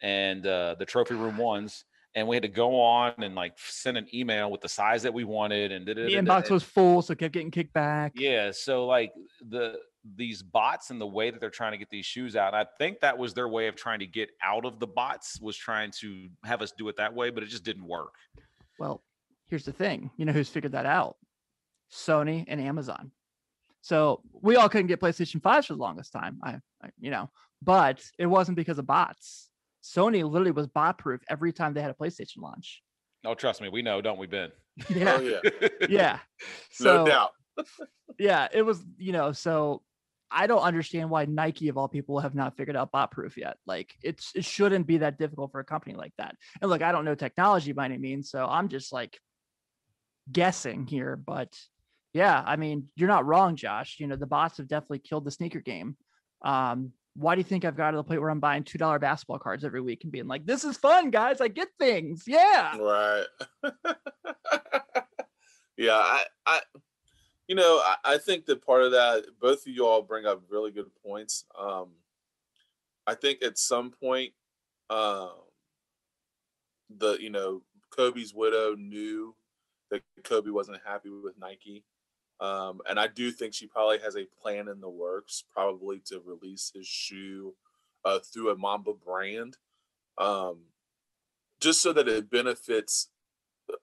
[0.01, 3.97] and uh, the trophy room ones, and we had to go on and like send
[3.97, 7.19] an email with the size that we wanted, and the inbox was full, so it
[7.19, 8.13] kept getting kicked back.
[8.17, 8.51] yeah.
[8.53, 9.13] So like
[9.49, 9.79] the
[10.17, 13.01] these bots and the way that they're trying to get these shoes out, I think
[13.01, 16.29] that was their way of trying to get out of the bots was trying to
[16.45, 18.15] have us do it that way, but it just didn't work.
[18.79, 19.03] Well,
[19.49, 20.11] here's the thing.
[20.17, 21.17] You know who's figured that out?
[21.93, 23.13] Sony and Amazon.
[23.81, 26.39] So we all couldn't get PlayStation 5s for the longest time.
[26.43, 29.51] I, I you know, but it wasn't because of bots.
[29.83, 32.83] Sony literally was bot proof every time they had a PlayStation launch.
[33.25, 34.51] Oh, trust me, we know, don't we, Ben?
[34.95, 35.17] Yeah.
[35.19, 35.69] Oh yeah.
[35.89, 36.19] yeah.
[36.81, 37.31] No So doubt.
[38.19, 39.83] yeah, it was, you know, so
[40.31, 43.59] I don't understand why Nike of all people have not figured out bot proof yet.
[43.67, 46.37] Like it's it shouldn't be that difficult for a company like that.
[46.61, 49.19] And look, I don't know technology by any means, so I'm just like
[50.31, 51.55] guessing here, but
[52.15, 53.97] yeah, I mean, you're not wrong, Josh.
[53.99, 55.97] You know, the bots have definitely killed the sneaker game.
[56.45, 58.99] Um, why do you think I've got to the point where I'm buying two dollar
[58.99, 61.41] basketball cards every week and being like, this is fun, guys.
[61.41, 62.25] I get things.
[62.27, 62.77] Yeah.
[62.79, 63.27] Right.
[65.77, 66.61] yeah, I, I,
[67.49, 70.43] you know, I, I think that part of that, both of you all bring up
[70.49, 71.45] really good points.
[71.59, 71.91] Um,
[73.07, 74.33] I think at some point,
[74.89, 75.33] um,
[76.99, 79.35] the you know Kobe's widow knew
[79.91, 81.85] that Kobe wasn't happy with Nike.
[82.43, 86.21] Um, and I do think she probably has a plan in the works, probably to
[86.27, 87.55] release his shoe
[88.05, 89.59] uh, through a Mamba brand,
[90.19, 90.63] um,
[91.61, 93.11] just so that it benefits
[93.73, 93.77] uh,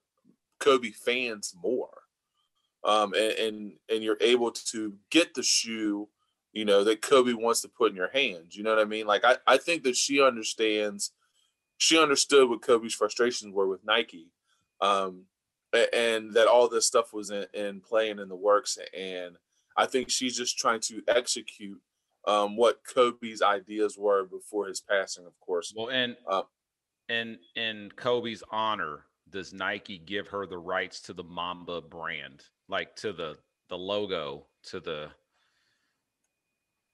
[0.58, 2.02] Kobe fans more.
[2.84, 6.10] Um, and, and and you're able to get the shoe,
[6.52, 8.56] you know, that Kobe wants to put in your hands.
[8.56, 9.06] You know what I mean?
[9.06, 11.12] Like I, I think that she understands,
[11.78, 14.32] she understood what Kobe's frustrations were with Nike.
[14.82, 15.24] Um,
[15.72, 19.36] and that all this stuff was in, in playing in the works and
[19.76, 21.80] i think she's just trying to execute
[22.26, 25.72] um, what kobe's ideas were before his passing of course.
[25.74, 26.42] Well and uh,
[27.08, 32.42] in in kobe's honor does nike give her the rights to the mamba brand?
[32.68, 33.36] Like to the
[33.68, 35.10] the logo to the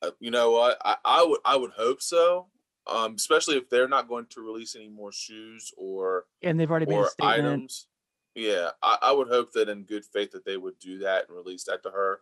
[0.02, 0.78] uh, you know what?
[0.84, 2.48] I, I would i would hope so
[2.88, 6.86] um, especially if they're not going to release any more shoes or and they've already
[6.86, 7.46] made a statement.
[7.46, 7.88] items
[8.36, 11.36] yeah, I, I, would hope that in good faith that they would do that and
[11.36, 12.20] release that to her.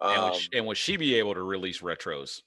[0.00, 2.42] Um, and, would she, and, would she, be able to release retros?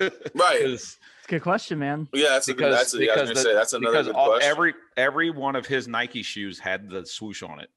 [0.34, 0.60] right.
[0.60, 2.08] It's a good question, man.
[2.12, 5.30] Yeah, that's because, a, that's a, because the, say, that's another because all, every every
[5.30, 7.70] one of his Nike shoes had the swoosh on it.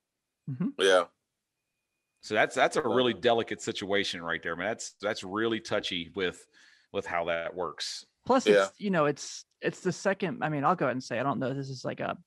[0.50, 0.70] Mm-hmm.
[0.80, 1.04] Yeah.
[2.22, 4.68] So that's that's a really delicate situation right there, man.
[4.68, 6.44] That's that's really touchy with
[6.92, 8.06] with how that works.
[8.26, 8.64] Plus, yeah.
[8.64, 10.44] it's you know, it's it's the second.
[10.44, 11.54] I mean, I'll go ahead and say I don't know.
[11.54, 12.18] This is like a,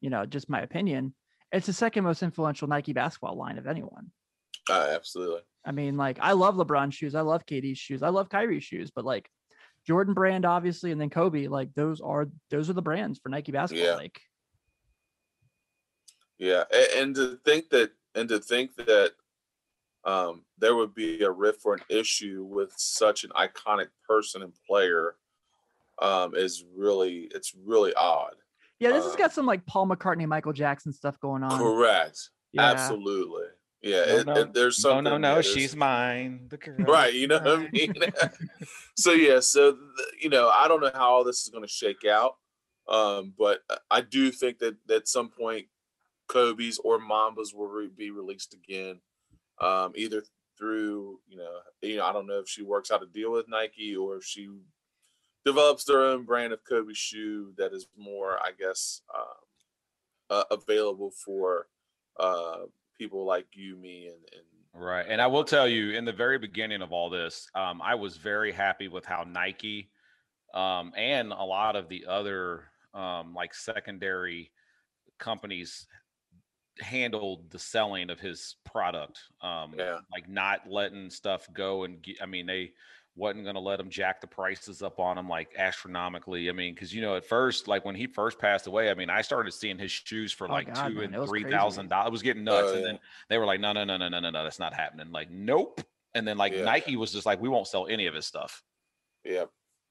[0.00, 1.14] you know, just my opinion
[1.52, 4.10] it's the second most influential Nike basketball line of anyone.
[4.68, 5.42] Uh, absolutely.
[5.64, 8.90] I mean, like I love LeBron shoes, I love KD's shoes, I love Kyrie's shoes,
[8.94, 9.28] but like
[9.86, 13.52] Jordan brand, obviously, and then Kobe, like those are those are the brands for Nike
[13.52, 13.86] basketball.
[13.86, 13.94] Yeah.
[13.94, 14.20] Like,
[16.38, 19.12] yeah, and, and to think that, and to think that
[20.04, 24.52] um, there would be a rift or an issue with such an iconic person and
[24.68, 25.16] player
[26.00, 28.34] um, is really it's really odd.
[28.82, 31.56] Yeah, this has um, got some like Paul McCartney, Michael Jackson stuff going on.
[31.56, 32.18] Correct.
[32.52, 32.62] Yeah.
[32.62, 33.44] Absolutely.
[33.80, 34.34] Yeah, no, it, no.
[34.34, 35.04] It, there's something.
[35.04, 36.50] No, no, no, she's mine.
[36.80, 37.94] right, you know what I mean.
[38.96, 39.76] so yeah, so
[40.20, 42.34] you know, I don't know how all this is going to shake out,
[42.88, 45.66] um, but I do think that at some point,
[46.28, 49.00] Kobe's or Mambas will re- be released again,
[49.60, 50.24] um, either
[50.58, 51.50] through you know,
[51.82, 54.24] you know, I don't know if she works out a deal with Nike or if
[54.24, 54.48] she
[55.44, 61.12] develops their own brand of Kobe shoe that is more, I guess, um, uh, available
[61.24, 61.66] for
[62.18, 62.60] uh,
[62.98, 65.06] people like you, me, and, and right.
[65.08, 68.16] And I will tell you, in the very beginning of all this, um, I was
[68.16, 69.90] very happy with how Nike
[70.54, 74.52] um, and a lot of the other um, like secondary
[75.18, 75.86] companies
[76.80, 79.18] handled the selling of his product.
[79.40, 79.98] Um, yeah.
[80.12, 82.72] Like not letting stuff go and get, I mean, they
[83.14, 86.48] wasn't going to let him jack the prices up on him like astronomically.
[86.48, 89.10] I mean, because you know, at first, like when he first passed away, I mean,
[89.10, 92.08] I started seeing his shoes for oh like God, two man, and three thousand dollars.
[92.08, 92.98] It was getting nuts, oh, and then uh,
[93.28, 95.80] they were like, "No, no, no, no, no, no, no, that's not happening." Like, nope.
[96.14, 96.64] And then like yeah.
[96.64, 98.62] Nike was just like, "We won't sell any of his stuff."
[99.24, 99.44] Yeah.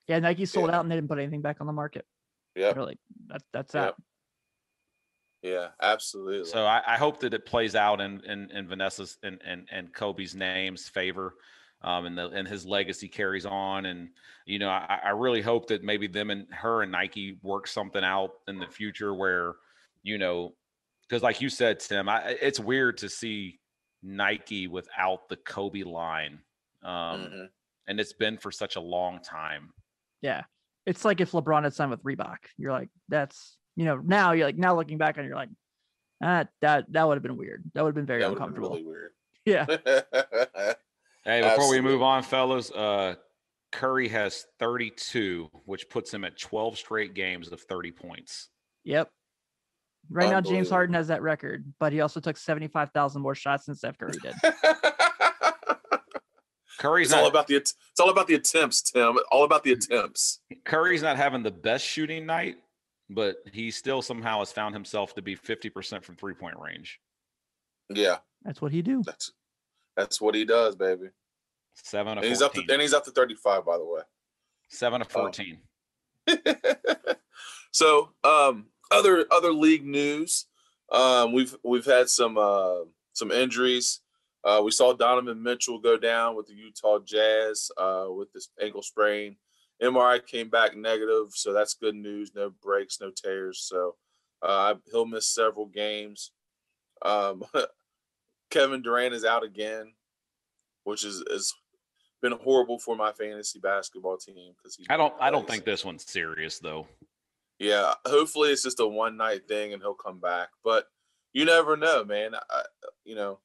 [0.07, 0.77] Yeah, Nike sold yeah.
[0.77, 2.05] out and they didn't put anything back on the market.
[2.55, 2.73] Yeah.
[2.73, 3.95] They're like, that, that's that.
[5.41, 6.49] Yeah, absolutely.
[6.49, 9.91] So I, I, hope that it plays out in in, in Vanessa's and and and
[9.91, 11.35] Kobe's name's favor
[11.83, 13.85] um, and the and his legacy carries on.
[13.85, 14.09] And
[14.45, 18.03] you know, I, I really hope that maybe them and her and Nike work something
[18.03, 19.55] out in the future where,
[20.03, 20.53] you know,
[21.07, 23.59] because like you said, Tim, I, it's weird to see
[24.03, 26.39] Nike without the Kobe line,
[26.83, 27.45] um, mm-hmm.
[27.87, 29.71] and it's been for such a long time.
[30.21, 30.43] Yeah,
[30.85, 32.37] it's like if LeBron had signed with Reebok.
[32.57, 35.49] You're like, that's you know, now you're like now looking back and you're like,
[36.23, 37.63] ah, that that would have been weird.
[37.73, 38.69] That would have been very that uncomfortable.
[38.69, 39.11] Been really weird.
[39.45, 40.73] Yeah.
[41.23, 41.81] Hey, before Absolutely.
[41.81, 43.15] we move on, fellas, uh,
[43.71, 48.49] Curry has 32, which puts him at 12 straight games of 30 points.
[48.83, 49.09] Yep.
[50.09, 53.75] Right now, James Harden has that record, but he also took 75,000 more shots than
[53.75, 54.33] Steph Curry did.
[56.79, 59.19] Curry's it's not, all about the it's all about the attempts, Tim.
[59.31, 60.39] All about the attempts.
[60.65, 62.55] Curry's not having the best shooting night,
[63.07, 66.99] but he still somehow has found himself to be 50% from three point range.
[67.89, 68.17] Yeah.
[68.43, 69.03] That's what he do.
[69.05, 69.31] That's
[69.95, 71.07] that's what he does, baby.
[71.75, 74.01] Seven of and he's up to and he's up to 35, by the way.
[74.69, 75.31] Seven of oh.
[75.31, 75.59] 14.
[77.71, 80.45] so um other other league news.
[80.91, 82.81] Um we've we've had some uh
[83.13, 84.01] some injuries.
[84.43, 88.83] Uh we saw Donovan Mitchell go down with the Utah Jazz uh with this ankle
[88.83, 89.37] sprain
[89.81, 92.31] MRI came back negative, so that's good news.
[92.35, 93.59] No breaks, no tears.
[93.67, 93.95] So
[94.41, 96.31] uh, he'll miss several games.
[97.01, 97.43] Um,
[98.51, 99.93] Kevin Durant is out again,
[100.83, 101.53] which is is
[102.21, 106.05] been horrible for my fantasy basketball team because I don't I don't think this one's
[106.09, 106.87] serious though.
[107.57, 110.49] Yeah, hopefully it's just a one night thing and he'll come back.
[110.63, 110.85] But
[111.33, 112.35] you never know, man.
[112.35, 112.61] I,
[113.03, 113.39] you know,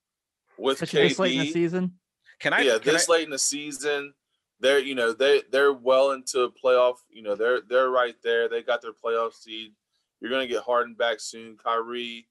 [0.59, 1.93] with Especially this late in the season.
[2.39, 2.61] Can I?
[2.61, 4.13] Yeah, can this I, late in the season,
[4.61, 6.97] they're you know they they're well into playoff.
[7.11, 8.49] You know they're they're right there.
[8.49, 9.73] They got their playoff seed.
[10.21, 11.57] You're gonna get Harden back soon.
[11.63, 12.27] Kyrie,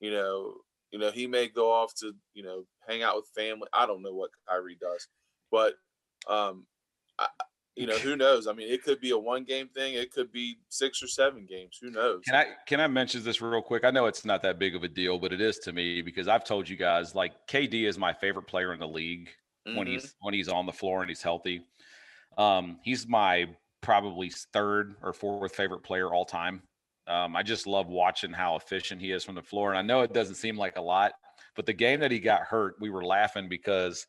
[0.00, 0.54] you know,
[0.92, 3.68] you know he may go off to you know hang out with family.
[3.72, 5.08] I don't know what Kyrie does,
[5.50, 5.74] but
[6.28, 6.66] um,
[7.18, 7.26] I,
[7.74, 8.46] you know who knows?
[8.46, 9.94] I mean, it could be a one game thing.
[9.94, 11.78] It could be six or seven games.
[11.80, 12.20] Who knows?
[12.26, 13.84] Can I can I mention this real quick?
[13.84, 16.28] I know it's not that big of a deal, but it is to me because
[16.28, 19.30] I've told you guys like KD is my favorite player in the league
[19.66, 19.78] mm-hmm.
[19.78, 21.62] when he's when he's on the floor and he's healthy.
[22.36, 23.46] Um, he's my
[23.80, 26.62] probably third or fourth favorite player all time.
[27.06, 29.70] Um, I just love watching how efficient he is from the floor.
[29.70, 31.12] And I know it doesn't seem like a lot,
[31.56, 34.06] but the game that he got hurt, we were laughing because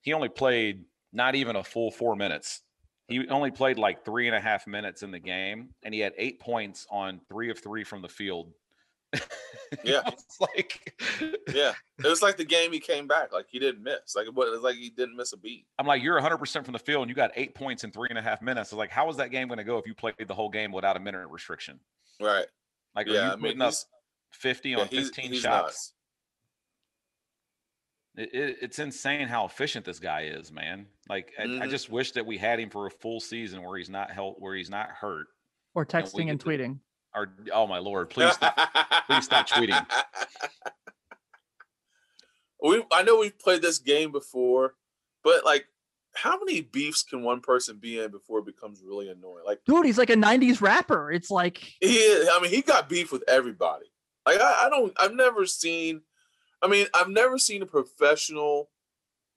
[0.00, 2.62] he only played not even a full four minutes.
[3.08, 6.12] He only played like three and a half minutes in the game, and he had
[6.16, 8.52] eight points on three of three from the field.
[9.84, 10.94] Yeah, it's like
[11.52, 14.34] yeah, it was like the game he came back, like he didn't miss, like it
[14.34, 15.64] was like he didn't miss a beat.
[15.78, 18.08] I'm like, you're 100 percent from the field, and you got eight points in three
[18.10, 18.72] and a half minutes.
[18.72, 20.48] I was like, how was that game going to go if you played the whole
[20.48, 21.78] game without a minute restriction?
[22.20, 22.46] Right.
[22.96, 23.74] Like, yeah, are you I putting mean, up
[24.32, 25.92] 50 on 15 he's, he's shots?
[28.16, 30.86] It, it, it's insane how efficient this guy is, man.
[31.08, 31.62] Like mm-hmm.
[31.62, 34.10] I, I, just wish that we had him for a full season where he's not
[34.10, 35.28] held, where he's not hurt,
[35.74, 36.78] or texting and, and tweeting.
[37.14, 38.58] Or oh my lord, please stop,
[39.06, 39.84] please stop tweeting.
[42.62, 44.74] We I know we've played this game before,
[45.24, 45.66] but like,
[46.14, 49.44] how many beefs can one person be in before it becomes really annoying?
[49.46, 51.10] Like, dude, he's like a '90s rapper.
[51.10, 52.28] It's like he is.
[52.32, 53.86] I mean, he got beef with everybody.
[54.26, 54.92] Like, I, I don't.
[54.98, 56.02] I've never seen
[56.62, 58.70] I mean, I've never seen a professional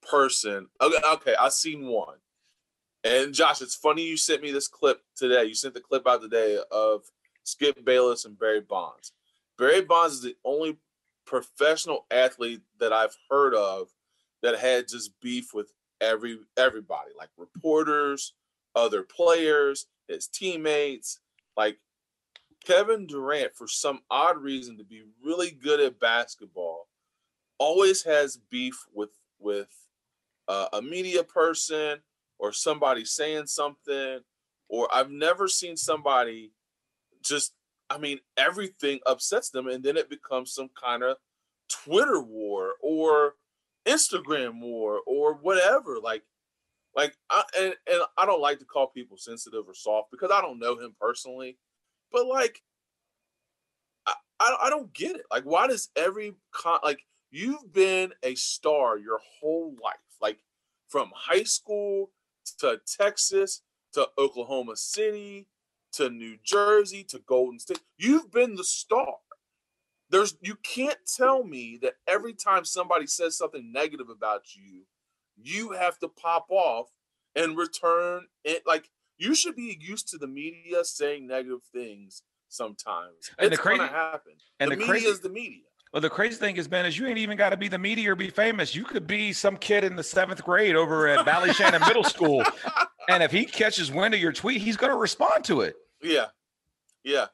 [0.01, 0.67] person.
[0.81, 2.17] Okay, okay, I've seen one.
[3.03, 5.45] And Josh, it's funny you sent me this clip today.
[5.45, 7.03] You sent the clip out today of
[7.43, 9.11] Skip Bayless and Barry Bonds.
[9.57, 10.77] Barry Bonds is the only
[11.25, 13.89] professional athlete that I've heard of
[14.41, 18.33] that had just beef with every everybody, like reporters,
[18.75, 21.19] other players, his teammates.
[21.55, 21.77] Like
[22.65, 26.87] Kevin Durant, for some odd reason, to be really good at basketball,
[27.59, 29.69] always has beef with with
[30.47, 31.99] uh, a media person
[32.39, 34.19] or somebody saying something
[34.69, 36.51] or I've never seen somebody
[37.23, 37.53] just
[37.89, 41.17] I mean everything upsets them and then it becomes some kind of
[41.69, 43.35] Twitter war or
[43.87, 46.23] Instagram war or whatever like
[46.95, 50.41] like I, and, and I don't like to call people sensitive or soft because I
[50.41, 51.57] don't know him personally
[52.11, 52.61] but like
[54.05, 55.25] I, I, I don't get it.
[55.29, 60.39] Like why does every con like you've been a star your whole life, like
[60.87, 62.11] from high school
[62.59, 63.61] to Texas
[63.93, 65.47] to Oklahoma City
[65.93, 67.81] to New Jersey to Golden State.
[67.97, 69.15] You've been the star.
[70.09, 74.83] There's you can't tell me that every time somebody says something negative about you,
[75.35, 76.89] you have to pop off
[77.35, 83.31] and return it like you should be used to the media saying negative things sometimes.
[83.37, 84.33] And it's the crazy, gonna happen.
[84.59, 85.63] And the, the media crazy, is the media.
[85.93, 88.11] Well, the crazy thing is, Ben, is you ain't even got to be the media
[88.11, 88.73] or be famous.
[88.73, 92.43] You could be some kid in the seventh grade over at Ballyshannon Middle School,
[93.09, 95.75] and if he catches wind of your tweet, he's going to respond to it.
[96.03, 96.27] Yeah,
[97.03, 97.27] yeah,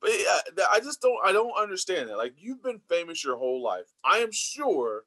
[0.00, 1.18] but yeah, I just don't.
[1.24, 2.18] I don't understand that.
[2.18, 3.86] Like you've been famous your whole life.
[4.04, 5.04] I am sure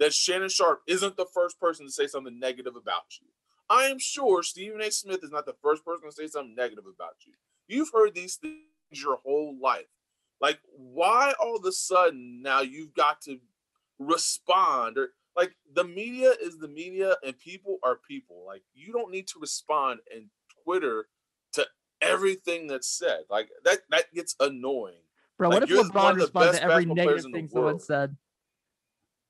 [0.00, 3.28] that Shannon Sharpe isn't the first person to say something negative about you.
[3.70, 4.90] I am sure Stephen A.
[4.90, 7.34] Smith is not the first person to say something negative about you.
[7.68, 9.86] You've heard these things your whole life.
[10.40, 13.38] Like, why all of a sudden now you've got to
[13.98, 14.96] respond?
[14.98, 18.44] Or like the media is the media and people are people.
[18.46, 20.30] Like, you don't need to respond in
[20.64, 21.08] Twitter
[22.00, 23.20] everything that's said.
[23.30, 25.02] Like that that gets annoying.
[25.38, 28.16] Bro, like, what if LeBron responds to every negative thing someone said?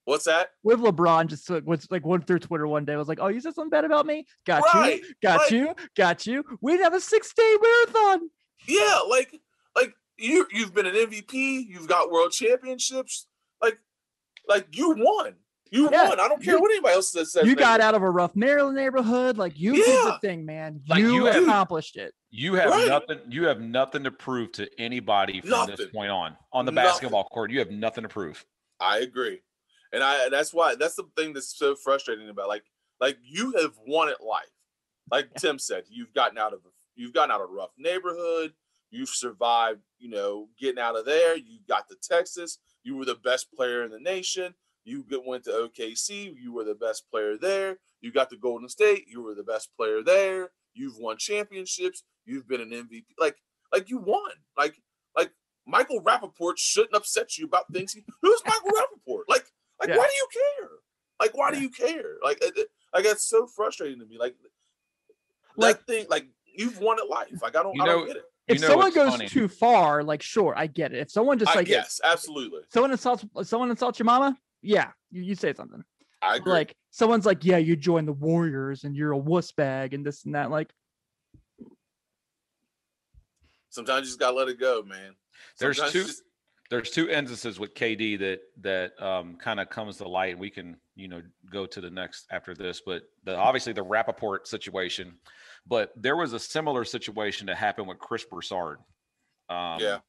[0.04, 0.52] What's that?
[0.62, 3.42] With LeBron just was like went through Twitter one day, I was like, "Oh, you
[3.42, 4.24] said something bad about me?
[4.46, 5.50] Got right, you, got right.
[5.50, 6.44] you, got you.
[6.62, 8.30] We'd have a six day marathon."
[8.66, 9.38] Yeah, like
[9.76, 13.26] like you you've been an MVP, you've got world championships.
[13.60, 13.78] Like,
[14.48, 15.34] like you won.
[15.70, 16.20] You yeah, won.
[16.20, 17.36] I don't care you, what anybody else says.
[17.44, 19.36] You got out of a rough Maryland neighborhood.
[19.36, 19.84] Like you yeah.
[19.84, 20.80] did the thing, man.
[20.88, 22.14] Like you, you accomplished it.
[22.30, 22.88] You have right.
[22.88, 23.18] nothing.
[23.30, 25.76] You have nothing to prove to anybody from nothing.
[25.76, 26.88] this point on on the nothing.
[26.88, 27.50] basketball court.
[27.50, 28.44] You have nothing to prove.
[28.80, 29.40] I agree,
[29.92, 32.64] and I that's why that's the thing that's so frustrating about like
[33.00, 34.44] like you have won at life.
[35.10, 36.60] like Tim said, you've gotten out of
[36.96, 38.52] you've gotten out of a rough neighborhood.
[38.90, 41.36] You've survived, you know, getting out of there.
[41.36, 42.58] You got to Texas.
[42.82, 44.54] You were the best player in the nation.
[44.84, 46.34] You went to OKC.
[46.40, 47.78] You were the best player there.
[48.00, 49.04] You got to Golden State.
[49.06, 50.50] You were the best player there.
[50.78, 52.02] You've won championships.
[52.24, 53.04] You've been an MVP.
[53.18, 53.36] Like,
[53.72, 54.30] like you won.
[54.56, 54.80] Like,
[55.16, 55.30] like
[55.66, 57.92] Michael Rapaport shouldn't upset you about things.
[57.92, 58.70] He, who's Michael
[59.08, 59.22] Rapaport?
[59.28, 59.44] Like,
[59.80, 59.96] like Yeah.
[59.98, 60.68] why do you care?
[61.20, 62.16] Like, why do you care?
[62.22, 64.16] Like, it, it- like that's so frustrating to me.
[64.18, 64.34] Like,
[65.56, 66.06] Like- that thing.
[66.08, 66.26] Like,
[66.56, 67.42] you've won at life.
[67.42, 67.74] Like, I don't.
[67.74, 68.22] You I don't get it.
[68.48, 69.28] You if know someone goes funny?
[69.28, 71.00] too far, like sure, I get it.
[71.00, 72.60] If someone just I, like yes, absolutely.
[72.72, 75.84] someone insults someone insults your mama, yeah, you, you say something.
[76.22, 76.52] I agree.
[76.52, 80.24] Like someone's like, yeah, you join the Warriors and you're a wuss bag and this
[80.24, 80.50] and that.
[80.50, 80.70] Like,
[83.70, 85.14] Sometimes you just gotta let it go, man.
[85.58, 86.22] There's two- just-
[86.70, 90.38] there's two instances with KD that that um, kind of comes to light.
[90.38, 94.46] We can you know go to the next after this, but the obviously the Rapaport
[94.46, 95.18] situation,
[95.66, 98.78] but there was a similar situation that happened with Chris Broussard.
[99.48, 100.00] Um, Yeah.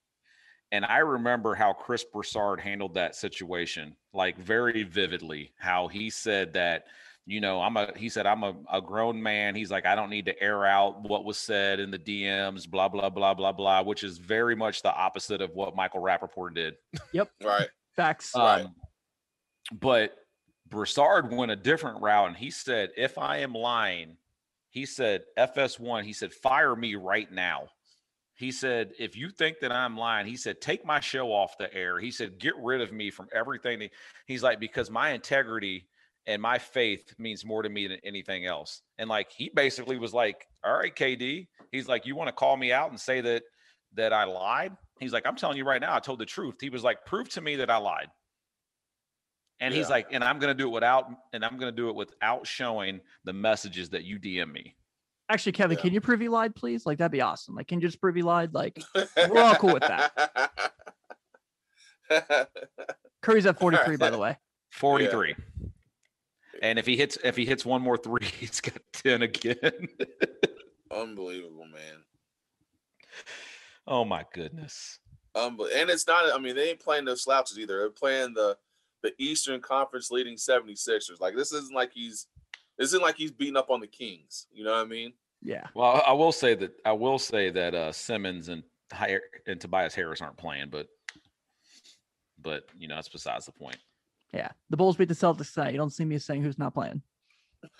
[0.72, 5.52] And I remember how Chris Broussard handled that situation, like very vividly.
[5.58, 6.86] How he said that,
[7.26, 9.56] you know, I'm a, he said, I'm a, a grown man.
[9.56, 12.88] He's like, I don't need to air out what was said in the DMs, blah,
[12.88, 16.76] blah, blah, blah, blah, which is very much the opposite of what Michael Rapaport did.
[17.14, 17.30] Yep.
[17.44, 17.70] right.
[17.96, 18.32] facts.
[18.36, 18.62] Right.
[18.66, 18.76] Um,
[19.80, 20.16] but
[20.70, 24.18] Broussard went a different route and he said, if I am lying,
[24.70, 27.70] he said, FS1, he said, fire me right now.
[28.40, 31.72] He said, if you think that I'm lying, he said, take my show off the
[31.74, 32.00] air.
[32.00, 33.80] He said, get rid of me from everything.
[33.80, 33.92] that-"
[34.28, 35.88] He's like, because my integrity
[36.26, 38.82] and my faith means more to me than anything else.
[38.98, 41.48] And like, he basically was like, all right, KD.
[41.74, 43.44] He's like, you want to call me out and say that,
[43.96, 44.72] that I lied?
[45.02, 46.56] He's like, I'm telling you right now, I told the truth.
[46.62, 48.08] He was like, prove to me that I lied.
[49.60, 52.48] And he's like, and I'm gonna do it without, and I'm gonna do it without
[52.48, 54.76] showing the messages that you DM me.
[55.30, 55.84] Actually, Kevin, yeah.
[55.84, 56.86] can you prove he lied, please?
[56.86, 57.56] Like that'd be awesome.
[57.56, 58.54] Like, can you just prove he lied?
[58.54, 60.72] Like, We're all cool with that.
[63.22, 64.38] Curry's at 43, by the way.
[64.72, 65.36] 43.
[66.62, 69.88] And if he hits, if he hits one more three, he's got 10 again.
[70.92, 72.04] Unbelievable, man.
[73.88, 75.00] oh my goodness.
[75.36, 76.34] Unbel- and it's not.
[76.34, 77.78] I mean, they ain't playing no slouches either.
[77.78, 78.58] They're playing the
[79.04, 81.22] the Eastern Conference leading 76ers.
[81.22, 82.28] Like this isn't like he's
[82.58, 84.48] this isn't like he's beating up on the Kings.
[84.52, 85.14] You know what I mean?
[85.42, 85.68] Yeah.
[85.74, 89.94] Well, I will say that I will say that uh Simmons and Hy- and Tobias
[89.96, 90.88] Harris aren't playing, but
[92.42, 93.78] but you know that's besides the point.
[94.34, 94.50] Yeah.
[94.70, 95.72] The Bulls beat the Celtics tonight.
[95.72, 97.02] You don't see me saying who's not playing.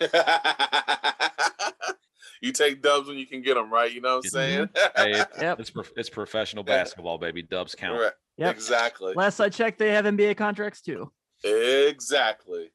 [2.40, 3.92] you take dubs when you can get them, right?
[3.92, 4.68] You know what I'm saying?
[4.96, 5.60] Hey, it- Yep.
[5.60, 7.42] it's it's professional basketball, baby.
[7.42, 8.00] Dubs count.
[8.00, 8.12] Right.
[8.38, 8.54] Yep.
[8.54, 9.12] Exactly.
[9.14, 11.12] Last I checked, they have NBA contracts too.
[11.44, 12.70] Exactly.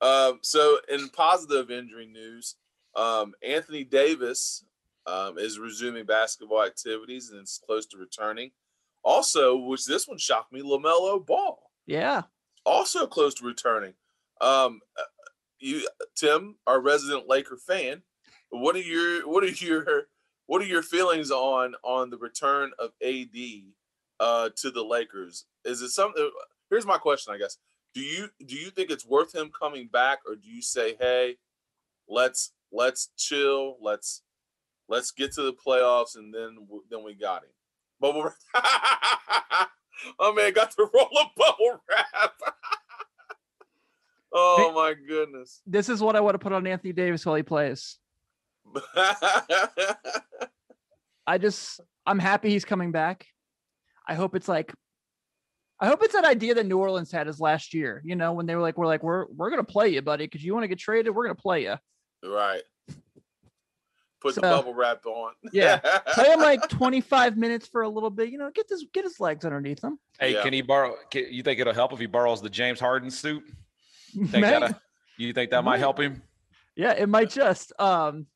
[0.00, 2.56] Um, so in positive injury news,
[2.94, 4.64] um, Anthony Davis
[5.06, 8.50] um, is resuming basketball activities and is close to returning.
[9.02, 12.22] Also, which this one shocked me, LaMelo Ball Yeah.
[12.64, 13.94] also close to returning.
[14.40, 15.02] Um, uh,
[15.60, 18.02] you, Tim, our resident Laker fan,
[18.50, 20.08] what are your what are your
[20.46, 23.36] what are your feelings on on the return of AD
[24.20, 25.46] uh, to the Lakers?
[25.64, 26.30] Is it something?
[26.68, 27.58] Here's my question, I guess.
[27.96, 31.38] Do you do you think it's worth him coming back, or do you say, hey,
[32.06, 34.20] let's let's chill, let's
[34.86, 36.58] let's get to the playoffs, and then
[36.90, 37.48] then we got him.
[37.98, 38.34] Bubble wrap.
[40.18, 42.34] oh man, got to roll a bubble wrap.
[44.34, 45.62] oh my goodness.
[45.66, 47.96] This is what I want to put on Anthony Davis while he plays.
[51.26, 53.26] I just I'm happy he's coming back.
[54.06, 54.74] I hope it's like
[55.78, 58.46] I hope it's that idea that New Orleans had as last year, you know, when
[58.46, 60.68] they were like, we're like, we're we're gonna play you, buddy, because you want to
[60.68, 61.76] get traded, we're gonna play you.
[62.24, 62.62] right.
[64.22, 65.32] Put the bubble wrap on.
[65.52, 65.76] Yeah.
[66.08, 69.20] Play him like 25 minutes for a little bit, you know, get this get his
[69.20, 69.98] legs underneath him.
[70.18, 70.42] Hey, Yeah.
[70.42, 70.94] can he borrow?
[71.10, 73.42] Can, you think it'll help if he borrows the James Harden suit?
[74.14, 74.80] Think Might- that
[75.18, 75.78] you think that might Might.
[75.80, 76.22] help him?
[76.76, 77.72] yeah, it might just.
[77.78, 78.26] Um,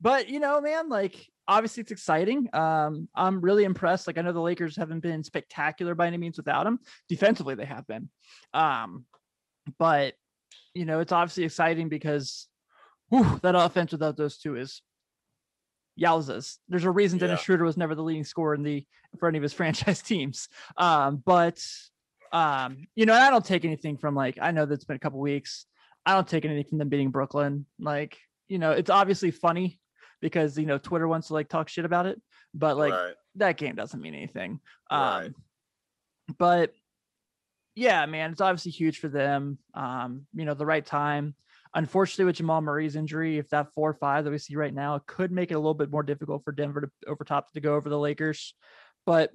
[0.00, 2.48] but you know, man, like obviously it's exciting.
[2.52, 4.06] Um, I'm really impressed.
[4.06, 6.78] Like I know the Lakers haven't been spectacular by any means without him.
[7.08, 8.08] Defensively, they have been.
[8.52, 9.04] Um,
[9.78, 10.14] but
[10.74, 12.48] you know, it's obviously exciting because
[13.08, 14.82] whew, that offense without those two is
[16.00, 16.58] yowzas.
[16.68, 17.44] There's a reason Dennis Yeah.
[17.44, 18.84] Schroeder was never the leading scorer in the
[19.18, 20.48] for any of his franchise teams.
[20.76, 21.64] Um, but
[22.32, 25.20] um, you know, I don't take anything from like I know that's been a couple
[25.20, 25.66] weeks.
[26.06, 27.64] I don't take anything from them beating Brooklyn.
[27.78, 28.18] Like,
[28.48, 29.78] you know, it's obviously funny
[30.20, 32.20] because you know Twitter wants to like talk shit about it,
[32.52, 33.14] but like right.
[33.36, 34.60] that game doesn't mean anything.
[34.90, 35.32] Um, Right.
[36.38, 36.72] but
[37.74, 39.58] yeah, man, it's obviously huge for them.
[39.74, 41.34] Um, you know, the right time.
[41.74, 45.00] Unfortunately, with Jamal Murray's injury, if that four or five that we see right now,
[45.06, 47.88] could make it a little bit more difficult for Denver to overtop to go over
[47.88, 48.54] the Lakers.
[49.06, 49.32] But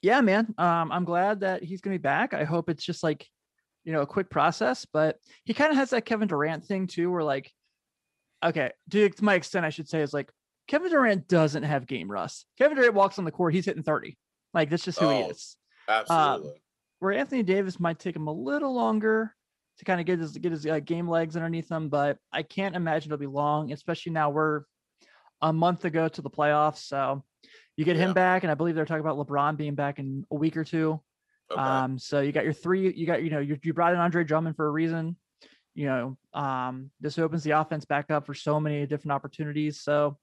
[0.00, 2.32] yeah, man, um, I'm glad that he's gonna be back.
[2.32, 3.26] I hope it's just like,
[3.84, 4.86] you know, a quick process.
[4.90, 7.52] But he kind of has that Kevin Durant thing too, where like,
[8.44, 10.30] okay, to, my extent, I should say is like
[10.66, 12.46] Kevin Durant doesn't have game rust.
[12.58, 14.16] Kevin Durant walks on the court, he's hitting 30.
[14.54, 15.56] Like that's just who he Oh, is.
[15.88, 16.62] Absolutely.
[17.00, 19.34] Where Anthony Davis might take him a little longer
[19.78, 22.74] to kind of get his get his uh, game legs underneath him, but I can't
[22.74, 24.62] imagine it'll be long, especially now we're
[25.40, 26.78] a month ago to the playoffs.
[26.78, 27.22] So
[27.76, 30.34] you get him back, and I believe they're talking about LeBron being back in a
[30.34, 31.00] week or two.
[31.50, 31.60] okay.
[31.60, 34.24] Um, so you got your three, you got, you know, you, you brought in Andre
[34.24, 35.16] Drummond for a reason.
[35.78, 39.80] You know, um, this opens the offense back up for so many different opportunities.
[39.80, 40.18] So,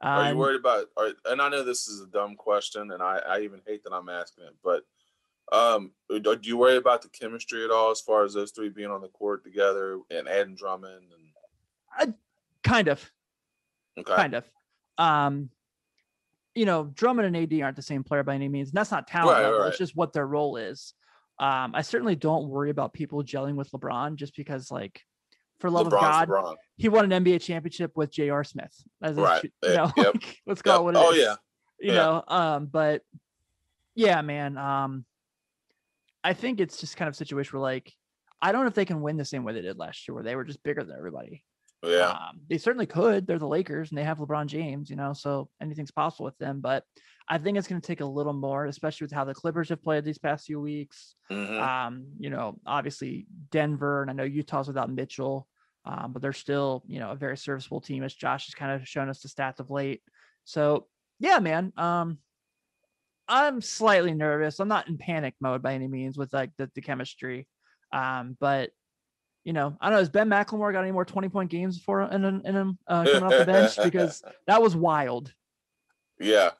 [0.00, 0.86] Are you um, worried about?
[0.96, 3.92] Are, and I know this is a dumb question, and I, I even hate that
[3.92, 4.82] I'm asking it, but
[5.56, 8.68] um, do do you worry about the chemistry at all as far as those three
[8.68, 11.04] being on the court together and adding Drummond
[11.96, 12.14] and
[12.64, 13.12] kind of,
[13.96, 14.50] okay, kind of.
[14.98, 15.50] Um,
[16.56, 18.70] you know, Drummond and AD aren't the same player by any means.
[18.70, 19.60] And that's not talent Right, level.
[19.60, 19.68] right.
[19.68, 20.94] It's just what their role is.
[21.40, 25.02] Um, I certainly don't worry about people gelling with LeBron just because, like,
[25.58, 26.56] for love LeBron's of God, LeBron.
[26.76, 28.44] he won an NBA championship with J.R.
[28.44, 28.74] Smith.
[29.02, 29.52] As a Right.
[29.64, 30.14] Eh, you know, yep.
[30.14, 31.18] like, let's call it what it Oh is.
[31.18, 31.34] yeah,
[31.80, 31.94] you Yeah.
[31.94, 33.02] know um but
[33.94, 35.04] yeah man um
[36.22, 37.92] i think it's just kind of a situation where like
[38.42, 40.22] i don't know if they can win the same way they did last year where
[40.22, 41.42] they were just bigger than everybody
[41.82, 42.08] yeah.
[42.10, 45.48] um, they certainly could they're the lakers and they have lebron james you know so
[45.62, 46.84] anything's possible with them but
[47.30, 49.82] i think it's going to take a little more especially with how the clippers have
[49.82, 51.14] played these past few weeks.
[51.30, 51.60] Mhm.
[51.60, 55.46] um you know obviously denver and i know utah's without mitchell
[55.86, 58.86] um, but they're still you know a very serviceable team as josh has kind of
[58.86, 60.02] shown us the stats of late.
[60.44, 60.86] So
[61.20, 62.18] yeah man um
[63.28, 64.58] i'm slightly nervous.
[64.60, 67.46] I'm not in panic mode by any means with like the, the chemistry
[67.92, 68.70] um but
[69.44, 72.02] you know i don't know has ben mclemore got any more 20 point games for
[72.02, 73.78] in, in, in him uh, coming off the bench?
[73.82, 75.32] Because that was wild.
[76.18, 76.50] Yeah,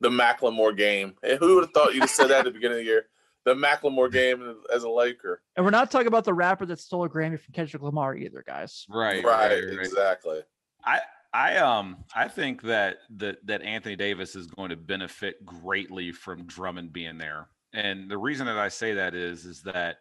[0.00, 1.14] the Macklemore game.
[1.22, 3.06] Hey, who would have thought you'd have said that at the beginning of the year?
[3.44, 5.42] The Macklemore game as a Laker.
[5.56, 8.42] and we're not talking about the rapper that stole a grammy from kendrick lamar either
[8.46, 9.86] guys Right, Right, right, right.
[9.86, 10.40] exactly.
[10.84, 11.00] I
[11.32, 16.46] I um I think that that that Anthony Davis is going to benefit greatly from
[16.46, 17.48] Drummond being there.
[17.74, 19.96] And the reason that I say that is is that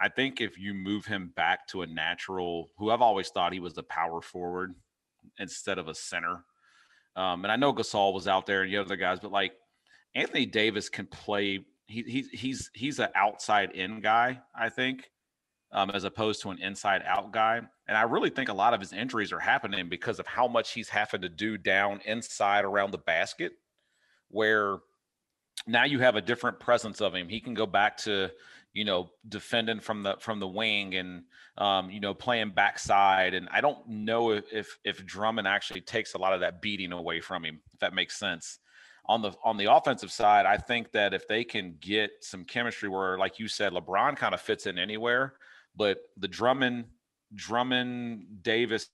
[0.00, 3.60] I think if you move him back to a natural who I've always thought he
[3.60, 4.74] was a power forward
[5.38, 6.44] instead of a center.
[7.16, 9.52] Um, and I know Gasol was out there and the other guys, but like
[10.14, 11.64] Anthony Davis can play.
[11.86, 15.10] He, he's he's he's an outside in guy, I think,
[15.72, 17.62] um, as opposed to an inside out guy.
[17.88, 20.72] And I really think a lot of his injuries are happening because of how much
[20.72, 23.52] he's having to do down inside around the basket,
[24.28, 24.78] where
[25.66, 27.28] now you have a different presence of him.
[27.28, 28.30] He can go back to,
[28.76, 31.22] you know, defending from the from the wing and
[31.56, 33.32] um, you know, playing backside.
[33.32, 36.92] And I don't know if, if if Drummond actually takes a lot of that beating
[36.92, 38.58] away from him, if that makes sense.
[39.06, 42.90] On the on the offensive side, I think that if they can get some chemistry
[42.90, 45.34] where, like you said, LeBron kind of fits in anywhere,
[45.74, 46.84] but the Drummond
[47.34, 48.90] Drummond Davis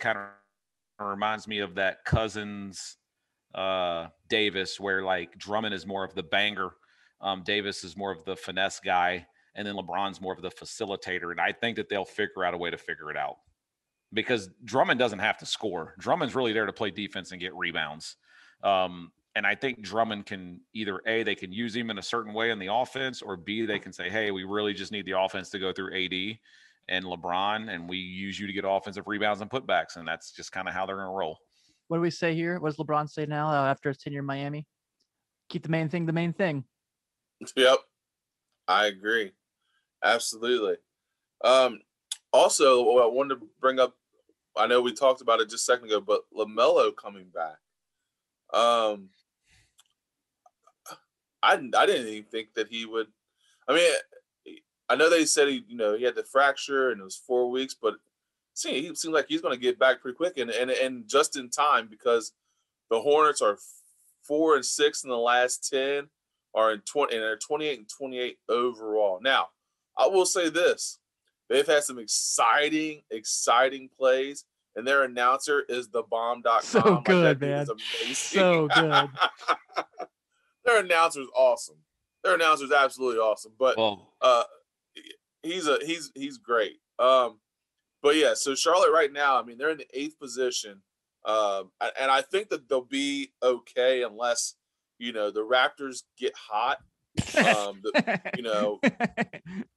[0.00, 2.96] kind of reminds me of that Cousins
[3.54, 6.72] uh Davis, where like Drummond is more of the banger,
[7.22, 11.30] um, Davis is more of the finesse guy, and then LeBron's more of the facilitator.
[11.30, 13.36] And I think that they'll figure out a way to figure it out
[14.12, 15.94] because Drummond doesn't have to score.
[15.98, 18.16] Drummond's really there to play defense and get rebounds.
[18.62, 22.34] Um, and I think Drummond can either A, they can use him in a certain
[22.34, 25.18] way in the offense, or B, they can say, hey, we really just need the
[25.18, 26.38] offense to go through AD
[26.88, 29.96] and LeBron, and we use you to get offensive rebounds and putbacks.
[29.96, 31.38] And that's just kind of how they're going to roll.
[31.88, 34.24] what do we say here what does lebron say now uh, after his tenure in
[34.24, 34.66] miami
[35.48, 36.64] keep the main thing the main thing
[37.56, 37.78] Yep.
[38.68, 39.32] I agree.
[40.04, 40.76] Absolutely.
[41.44, 41.80] Um,
[42.32, 43.96] also, what I wanted to bring up,
[44.56, 47.58] I know we talked about it just a second ago, but LaMelo coming back.
[48.58, 49.10] Um,
[51.42, 53.08] I, I didn't even think that he would.
[53.68, 53.90] I mean,
[54.88, 57.50] I know they said he, you know, he had the fracture and it was four
[57.50, 57.94] weeks, but
[58.54, 61.36] see, he seems like he's going to get back pretty quick and, and and just
[61.36, 62.32] in time because
[62.90, 63.58] the Hornets are
[64.22, 66.08] four and six in the last ten
[66.54, 69.20] are in 20 and they're 28 and 28 overall.
[69.22, 69.48] Now,
[69.96, 70.98] I will say this.
[71.48, 74.44] They've had some exciting, exciting plays,
[74.76, 76.62] and their announcer is the bomb.com.
[76.62, 77.76] So Like, good, dude is man.
[78.02, 78.14] amazing.
[78.14, 79.08] So good.
[80.64, 81.76] their announcer is awesome.
[82.24, 83.52] Their announcer is absolutely awesome.
[83.58, 84.44] But Well, uh
[85.42, 86.76] he's a he's he's great.
[86.98, 87.38] Um
[88.02, 90.82] but yeah, so Charlotte right now, I mean, they're in the eighth position.
[91.24, 94.54] Um and I think that they'll be okay unless
[95.02, 96.78] you know the Raptors get hot
[97.36, 98.80] Um, the, you know,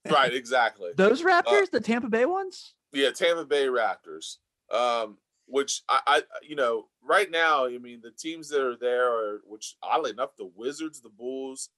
[0.10, 0.34] right?
[0.34, 0.92] Exactly.
[0.96, 2.74] Those Raptors, the Tampa Bay ones.
[2.94, 4.38] Yeah, Tampa Bay Raptors.
[4.72, 5.18] Um,
[5.48, 9.42] which I, I, you know, right now, I mean, the teams that are there are,
[9.46, 11.70] which oddly enough, the Wizards, the Bulls,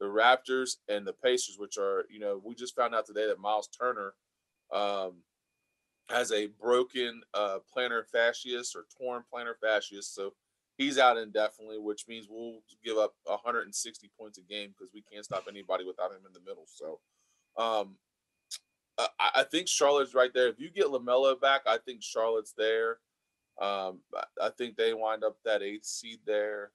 [0.00, 3.40] the Raptors, and the Pacers, which are, you know, we just found out today that
[3.40, 4.14] Miles Turner,
[4.72, 5.22] um,
[6.10, 10.34] has a broken uh, plantar fasciitis or torn plantar fasciitis, so
[10.76, 15.24] he's out indefinitely, which means we'll give up 160 points a game because we can't
[15.24, 16.66] stop anybody without him in the middle.
[16.66, 17.00] So,
[17.56, 17.96] um,
[18.98, 20.48] I, I think Charlotte's right there.
[20.48, 22.98] If you get LaMelo back, I think Charlotte's there.
[23.60, 24.00] Um,
[24.40, 26.72] I think they wind up that eighth seed there.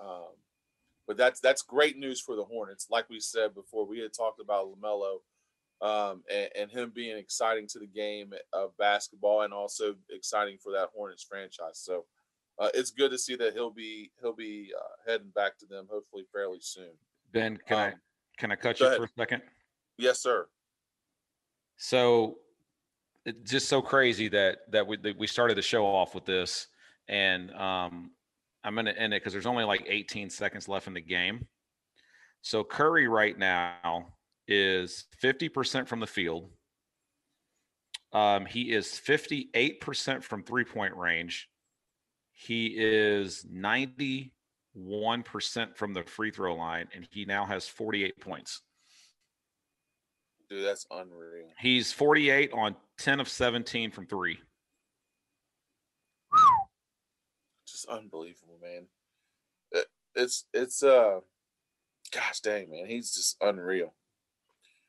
[0.00, 0.34] Um,
[1.06, 2.88] but that's that's great news for the Hornets.
[2.90, 5.20] Like we said before, we had talked about LaMelo
[5.80, 10.72] um, and, and, him being exciting to the game of basketball and also exciting for
[10.72, 11.78] that Hornets franchise.
[11.78, 12.04] So
[12.58, 15.86] uh, it's good to see that he'll be he'll be uh, heading back to them
[15.90, 16.90] hopefully fairly soon.
[17.32, 17.92] Ben, can um, I
[18.38, 18.98] can I cut you ahead.
[18.98, 19.42] for a second?
[19.96, 20.48] Yes, sir.
[21.76, 22.38] So
[23.24, 26.68] it's just so crazy that that we that we started the show off with this,
[27.08, 28.10] and um,
[28.64, 31.46] I'm going to end it because there's only like 18 seconds left in the game.
[32.42, 34.14] So Curry right now
[34.46, 36.50] is 50% from the field.
[38.12, 41.48] Um, he is 58% from three point range.
[42.40, 44.30] He is 91%
[45.74, 48.62] from the free throw line, and he now has 48 points.
[50.48, 51.48] Dude, that's unreal.
[51.58, 54.38] He's 48 on 10 of 17 from three.
[57.66, 58.86] Just unbelievable, man.
[60.14, 61.20] It's it's uh
[62.12, 63.94] gosh dang man, he's just unreal.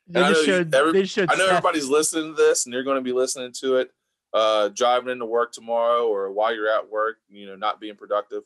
[0.08, 2.98] They just showed, every, they showed I know everybody's listening to this and you're going
[2.98, 3.92] to be listening to it
[4.34, 8.44] uh driving into work tomorrow or while you're at work, you know, not being productive.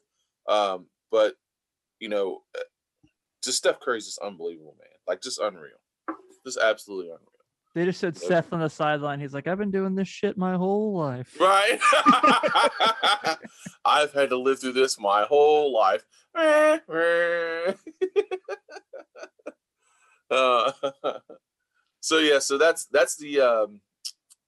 [0.48, 1.36] Um, but
[2.00, 2.44] you know,
[3.44, 4.90] just Steph Curry's just unbelievable, man.
[5.08, 5.72] Like just unreal.
[6.46, 7.30] Just absolutely unreal.
[7.76, 9.20] They just said Seth on the sideline.
[9.20, 11.36] He's like, I've been doing this shit my whole life.
[11.40, 11.80] Right.
[13.86, 16.06] I've had to live through this my whole life.
[20.30, 20.72] uh,
[22.00, 23.82] so yeah, so that's that's the um,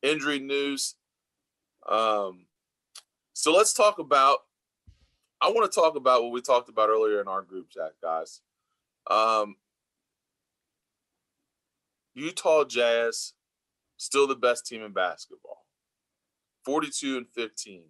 [0.04, 0.96] injury news.
[1.88, 2.46] Um,
[3.34, 4.40] so let's talk about.
[5.42, 8.42] I want to talk about what we talked about earlier in our group chat, guys.
[9.10, 9.58] Um,
[12.16, 13.34] Utah Jazz,
[13.98, 15.66] still the best team in basketball,
[16.64, 17.84] 42 and 15.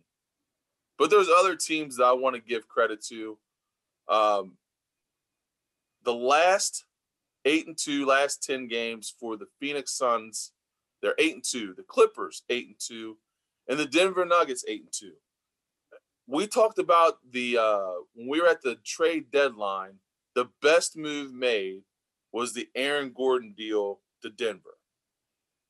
[0.98, 3.38] But there's other teams that I want to give credit to.
[4.08, 4.54] Um,
[6.04, 6.86] the last
[7.46, 10.52] eight and two, last 10 games for the Phoenix Suns,
[11.02, 11.74] they're eight and two.
[11.76, 13.18] The Clippers, eight and two,
[13.68, 15.14] and the Denver Nuggets, eight and two.
[16.28, 20.00] We talked about the uh, when we were at the trade deadline,
[20.34, 21.84] the best move made
[22.32, 24.78] was the Aaron Gordon deal to Denver.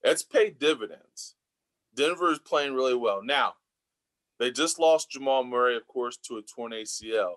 [0.03, 1.35] It's paid dividends.
[1.95, 3.21] Denver is playing really well.
[3.23, 3.53] Now,
[4.39, 7.35] they just lost Jamal Murray, of course, to a torn ACL,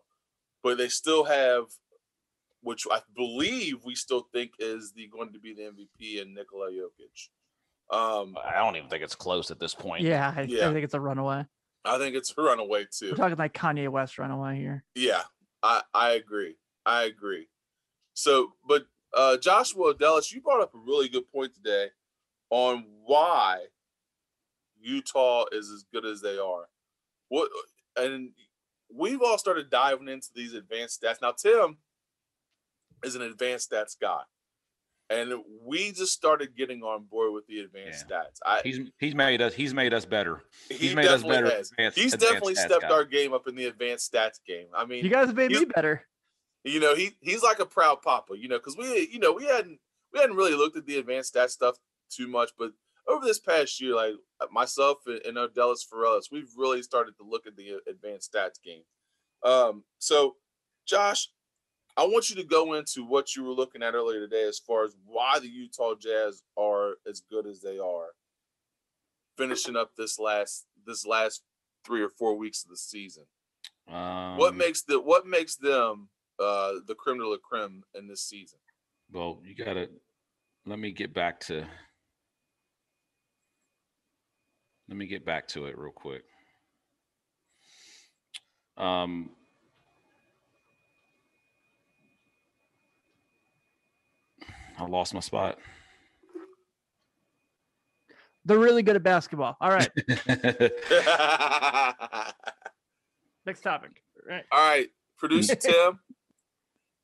[0.63, 1.67] but they still have,
[2.63, 6.71] which I believe we still think is the going to be the MVP in Nikola
[6.71, 7.29] Jokic.
[7.91, 10.03] Um, I don't even think it's close at this point.
[10.03, 10.69] Yeah, I, yeah.
[10.69, 11.47] I think it's a runaway.
[11.85, 13.11] I think it's a runaway too.
[13.11, 14.85] We're talking like Kanye West runaway here.
[14.95, 15.23] Yeah,
[15.63, 16.57] I I agree.
[16.85, 17.49] I agree.
[18.15, 21.89] So, but uh, Joshua Dallas, you brought up a really good point today
[22.51, 23.67] on why
[24.81, 26.69] Utah is as good as they are.
[27.29, 27.49] What
[27.97, 28.31] and
[28.95, 31.23] we've all started diving into these advanced stats.
[31.23, 31.79] Now, Tim
[33.05, 34.23] is an advanced stats guy.
[35.11, 38.17] And we just started getting on board with the advanced yeah.
[38.19, 38.39] stats.
[38.45, 40.43] I, he's he's made us he's made us better.
[40.69, 41.47] He's he made us better.
[41.47, 42.91] Advanced, he's definitely stepped guy.
[42.91, 44.67] our game up in the advanced stats game.
[44.77, 46.05] I mean, you guys made me better.
[46.65, 49.45] You know, he he's like a proud papa, you know, because we you know we
[49.45, 49.79] hadn't
[50.13, 51.77] we hadn't really looked at the advanced stats stuff
[52.11, 52.73] too much, but
[53.09, 57.25] over this past year, like uh, myself and, and Odellis Ferellis, we've really started to
[57.25, 58.83] look at the uh, advanced stats game.
[59.43, 60.37] Um, so,
[60.87, 61.29] Josh,
[61.99, 64.85] I want you to go into what you were looking at earlier today as far
[64.85, 68.11] as why the Utah Jazz are as good as they are,
[69.37, 71.43] finishing up this last this last
[71.85, 73.25] three or four weeks of the season.
[73.93, 78.23] Um, what makes the what makes them uh, the creme de la creme in this
[78.23, 78.61] season.
[79.11, 79.89] Well, you got to
[80.67, 81.67] let me get back to
[84.89, 86.23] let me get back to it real quick.
[88.77, 89.31] Um,
[94.79, 95.59] I lost my spot.
[98.45, 99.57] They're really good at basketball.
[99.61, 99.91] All right.
[103.47, 104.03] Next topic.
[104.27, 104.45] Right.
[104.53, 104.89] All right.
[105.19, 106.01] Producer Tim.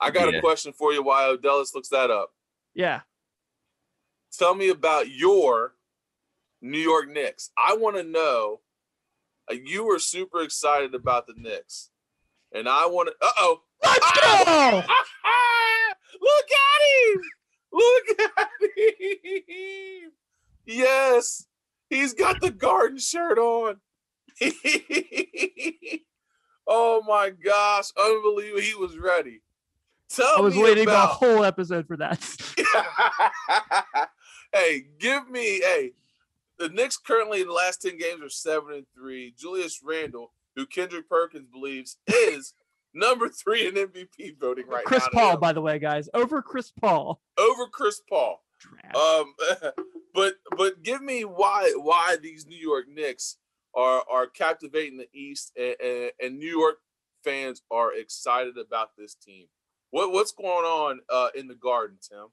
[0.01, 0.39] I got Yeah.
[0.39, 2.31] a question for you while Odellis looks that up.
[2.75, 3.01] Yeah.
[4.37, 5.75] Tell me about your
[6.61, 7.51] New York Knicks.
[7.57, 8.61] I want to know.
[9.51, 11.91] uh, you were super excited about the Knicks,
[12.53, 13.15] and I want to.
[13.21, 13.61] Uh oh.
[13.83, 14.77] Let's go!
[16.21, 17.23] Look at him!
[17.75, 18.05] Look
[18.39, 20.13] at him!
[20.65, 21.47] Yes,
[21.91, 23.81] he's got the garden shirt on.
[26.69, 28.61] oh my gosh, unbelievable!
[28.61, 29.43] He was ready.
[30.09, 31.11] Tell I was waiting the about.
[31.11, 32.23] whole episode for that.
[34.53, 35.93] hey, give me hey.
[36.57, 39.35] The Knicks currently in the last 10 games are 7 and 3.
[39.37, 42.55] Julius Randle, who Kendrick Perkins believes is
[42.95, 45.09] number 3 in MVP voting right Chris now.
[45.09, 47.21] Chris Paul, by the way, guys, over Chris Paul.
[47.39, 48.41] over Chris Paul.
[48.61, 48.95] Trash.
[48.97, 49.35] Um
[50.15, 53.37] but but give me why why these New York Knicks
[53.75, 56.77] are are captivating the East and, and, and New York
[57.25, 59.47] fans are excited about this team.
[59.91, 62.27] What what's going on uh in the garden, Tim?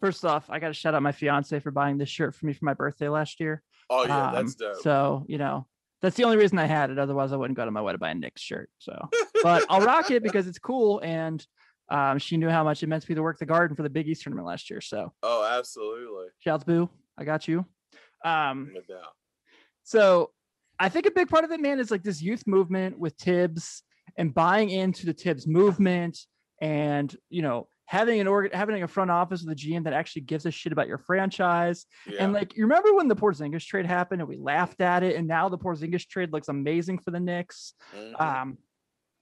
[0.00, 2.52] First off, I got to shout out my fiance for buying this shirt for me
[2.52, 3.62] for my birthday last year.
[3.88, 4.82] Oh yeah, that's Um, dope.
[4.82, 5.66] So, you know,
[6.02, 6.98] that's the only reason I had it.
[6.98, 8.70] Otherwise, I wouldn't go to my way to buy a Knicks shirt.
[8.78, 9.08] So,
[9.42, 11.00] but I'll rock it because it's cool.
[11.00, 11.44] And
[11.88, 13.90] um, she knew how much it meant to me to work the garden for the
[13.90, 14.80] Big East tournament last year.
[14.80, 16.26] So, oh, absolutely.
[16.40, 16.90] shouts, Boo.
[17.16, 17.64] I got you.
[18.24, 19.12] Um, No doubt.
[19.84, 20.30] so
[20.78, 23.82] I think a big part of it, man, is like this youth movement with Thibs
[24.18, 26.18] and buying into the Thibs movement
[26.60, 30.22] and, you know, having an organ, having a front office with a GM that actually
[30.22, 31.86] gives a shit about your franchise.
[32.06, 32.24] Yeah.
[32.24, 35.26] And like, you remember when the Porzingis trade happened and we laughed at it, and
[35.28, 37.74] now the Porzingis trade looks amazing for the Knicks.
[37.96, 38.20] Mhm.
[38.20, 38.58] Um,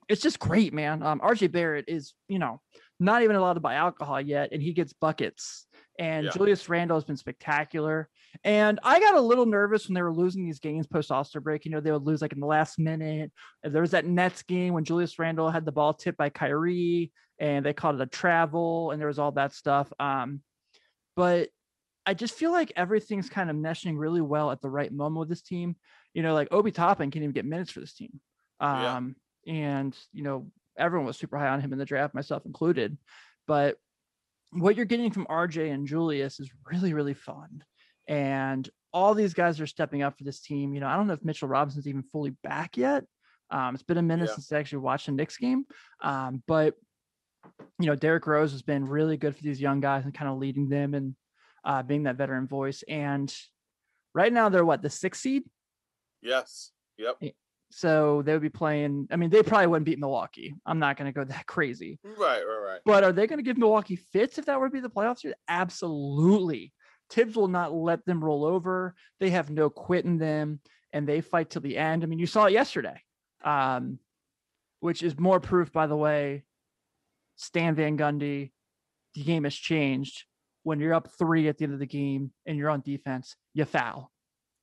[0.09, 1.03] it's just great, man.
[1.03, 2.61] Um, RJ Barrett is, you know,
[3.01, 5.67] not even allowed to buy alcohol yet, and he gets buckets.
[5.99, 6.33] And Yeah.
[6.33, 8.09] Julius Randle has been spectacular.
[8.43, 11.41] And I got a little nervous when they were losing these games post All Star
[11.41, 11.65] break.
[11.65, 13.31] You know, they would lose like in the last minute.
[13.63, 17.65] There was that Nets game when Julius Randle had the ball tipped by Kyrie, and
[17.65, 19.93] they called it a travel, and there was all that stuff.
[20.01, 20.43] Um,
[21.17, 21.51] but
[22.07, 25.29] I just feel like everything's kind of meshing really well at the right moment with
[25.29, 25.77] this team.
[26.13, 28.21] You know, like Obi Toppin can't even get minutes for this team.
[28.61, 28.97] Yeah.
[28.97, 29.17] Um,
[29.47, 32.99] and you know, everyone was super high on him in the draft, myself included.
[33.47, 33.77] But
[34.55, 37.63] what you're getting from RJ and Julius is really, really fun.
[38.09, 40.73] And all these guys are stepping up for this team.
[40.75, 43.05] You know, I don't know if Mitchell Robinson's even fully back yet.
[43.51, 44.35] Um, it's been a minute Yeah.
[44.35, 45.65] since I actually watched the Knicks game.
[46.03, 46.75] Um, but
[47.79, 50.39] you know, Derrick Rose has been really good for these young guys and kind of
[50.39, 51.15] leading them and
[51.65, 52.83] uh, being that veteran voice.
[52.89, 53.35] And
[54.15, 55.43] right now they're what the sixth seed.
[56.23, 56.71] Yes.
[56.97, 57.17] Yep.
[57.71, 59.09] So they would be playing.
[59.11, 60.55] I mean, they probably wouldn't beat Milwaukee.
[60.65, 61.99] I'm not going to go that crazy.
[62.05, 62.81] Right, right, right.
[62.85, 65.31] But are they going to give Milwaukee fits if that were to be the playoffs?
[65.49, 66.73] Absolutely.
[67.11, 68.95] Thibs will not let them roll over.
[69.21, 70.61] They have no quit in them,
[70.93, 72.03] and they fight till the end.
[72.03, 73.01] I mean, you saw it yesterday,
[73.45, 73.99] um,
[74.81, 76.45] which is more proof, by the way.
[77.37, 78.53] Stan Van Gundy,
[79.15, 80.25] the game has changed.
[80.63, 83.65] When you're up three at the end of the game and you're on defense, you
[83.65, 84.11] foul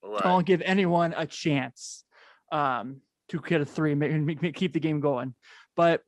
[0.04, 0.24] Right.
[0.24, 2.04] don't give anyone a chance
[2.52, 5.34] um, to get a three, make, make, keep the game going.
[5.76, 6.04] But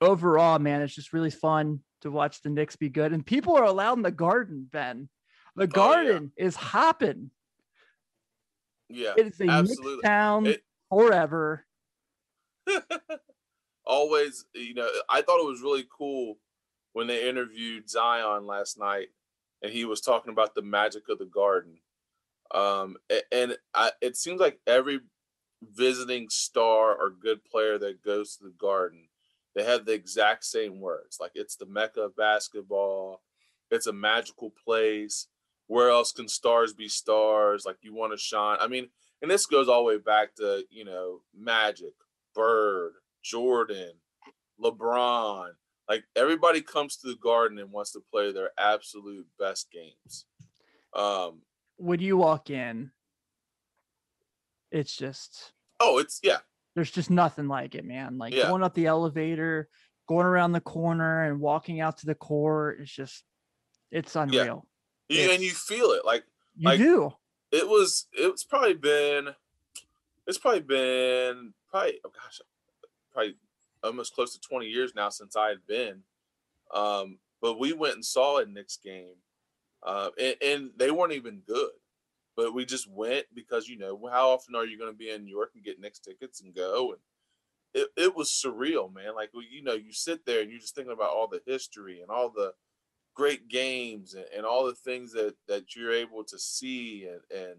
[0.00, 3.12] overall, man, it's just really fun to watch the Knicks be good.
[3.12, 5.08] And people are allowed in the garden, Ben.
[5.56, 5.66] The Oh, yeah.
[5.72, 7.30] garden is hopping.
[8.88, 9.14] Yeah.
[9.16, 11.64] It is a Knicks town It- forever.
[13.86, 16.38] Always, you know, I thought it was really cool
[16.94, 19.08] when they interviewed Zion last night
[19.62, 21.78] and he was talking about the magic of the garden.
[22.54, 22.96] Um,
[23.32, 25.00] and I, it seems like every
[25.72, 29.08] visiting star or good player that goes to the garden,
[29.54, 31.18] they have the exact same words.
[31.20, 33.22] Like it's the mecca of basketball.
[33.70, 35.28] It's a magical place.
[35.66, 37.64] Where else can stars be stars?
[37.64, 38.58] Like you want to shine.
[38.60, 38.88] I mean,
[39.22, 41.94] and this goes all the way back to you know Magic,
[42.34, 42.92] Bird,
[43.22, 43.92] Jordan,
[44.62, 45.50] LeBron.
[45.88, 50.26] Like everybody comes to the Garden and wants to play their absolute best games.
[50.94, 51.42] Um,
[51.76, 52.90] When you walk in,
[54.70, 56.38] it's just oh, it's yeah,
[56.74, 58.18] there's just nothing like it, man.
[58.18, 58.48] Like Yeah.
[58.48, 59.68] going up the elevator,
[60.08, 62.80] going around the corner, and walking out to the court.
[62.80, 63.24] is just
[63.90, 64.66] it's unreal.
[65.08, 66.04] you, and you feel it.
[66.04, 66.24] Like
[66.56, 67.12] You Like- do.
[67.52, 68.06] it was.
[68.12, 69.34] It's probably been.
[70.26, 72.40] It's probably been probably oh gosh,
[73.12, 73.36] probably
[73.82, 76.02] almost close to twenty years now since I had been.
[76.72, 79.16] Um, but we went and saw a Knicks game,
[79.82, 81.70] uh, and, and they weren't even good.
[82.36, 85.24] But we just went because you know how often are you going to be in
[85.24, 86.92] New York and get Knicks tickets and go?
[86.92, 87.00] And
[87.74, 89.14] it, it was surreal, man.
[89.14, 92.10] Like you know, you sit there and you're just thinking about all the history and
[92.10, 92.52] all the
[93.14, 97.58] great games and, and all the things that that you're able to see and and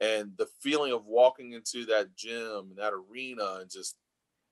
[0.00, 3.96] and the feeling of walking into that gym and that arena and just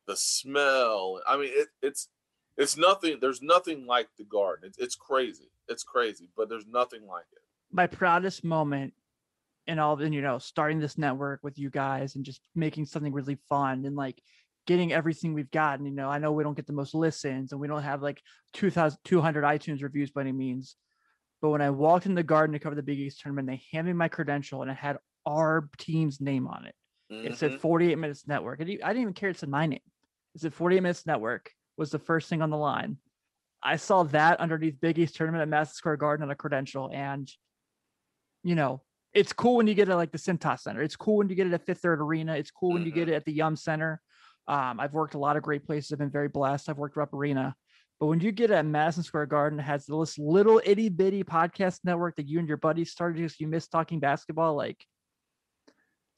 [0.06, 1.20] the smell.
[1.26, 2.08] I mean, it, it's
[2.56, 3.18] it's nothing.
[3.20, 4.68] There's nothing like the Garden.
[4.68, 5.50] It's, it's crazy.
[5.68, 7.42] It's crazy, but there's nothing like it.
[7.72, 8.92] My proudest moment
[9.66, 13.12] in all the you know starting this network with you guys and just making something
[13.12, 14.20] really fun and like
[14.66, 15.86] getting everything we've gotten.
[15.86, 18.20] You know, I know we don't get the most listens and we don't have like
[18.52, 20.76] 2,200 iTunes reviews by any means.
[21.40, 23.92] But when I walked in the garden to cover the Big East tournament, they handed
[23.92, 26.74] me my credential and it had our team's name on it.
[27.08, 27.60] It said Mhm.
[27.60, 28.60] 48 Minutes Network.
[28.60, 29.80] I didn't even care it said my name.
[30.34, 32.98] It said 48 Minutes Network was the first thing on the line.
[33.62, 36.90] I saw that underneath Big East tournament at Madison Square Garden on a credential.
[36.92, 37.28] And,
[38.42, 38.82] you know,
[39.12, 40.82] it's cool when you get it like the Cintas Center.
[40.82, 42.36] It's cool when you get it at Fifth Third Arena.
[42.36, 44.00] It's cool when you get it at the Yum Center.
[44.46, 45.92] Um, I've worked a lot of great places.
[45.92, 46.68] I've been very blessed.
[46.68, 47.54] I've worked Rupp Arena.
[47.98, 51.80] But when you get at Madison Square Garden, it has this little itty bitty podcast
[51.84, 54.54] network that you and your buddies started because you miss talking basketball.
[54.54, 54.82] Like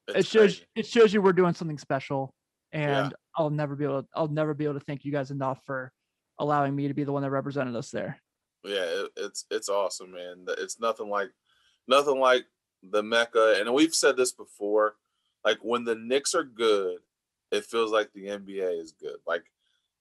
[0.09, 0.67] it shows crazy.
[0.77, 2.33] it shows you we're doing something special.
[2.73, 3.05] Yeah.
[3.05, 5.61] And I'll never be able to I'll never be able to thank you guys enough
[5.67, 5.93] for
[6.39, 8.19] allowing me to be the one that represented us there.
[8.65, 10.47] Yeah, it, it's it's awesome, man.
[10.59, 11.31] It's nothing like
[11.89, 12.45] nothing like
[12.83, 13.57] the Mecca.
[13.59, 14.97] And we've said this before.
[15.45, 16.99] Like when the Knicks are good,
[17.51, 19.17] it feels like the NBA is good.
[19.27, 19.45] Like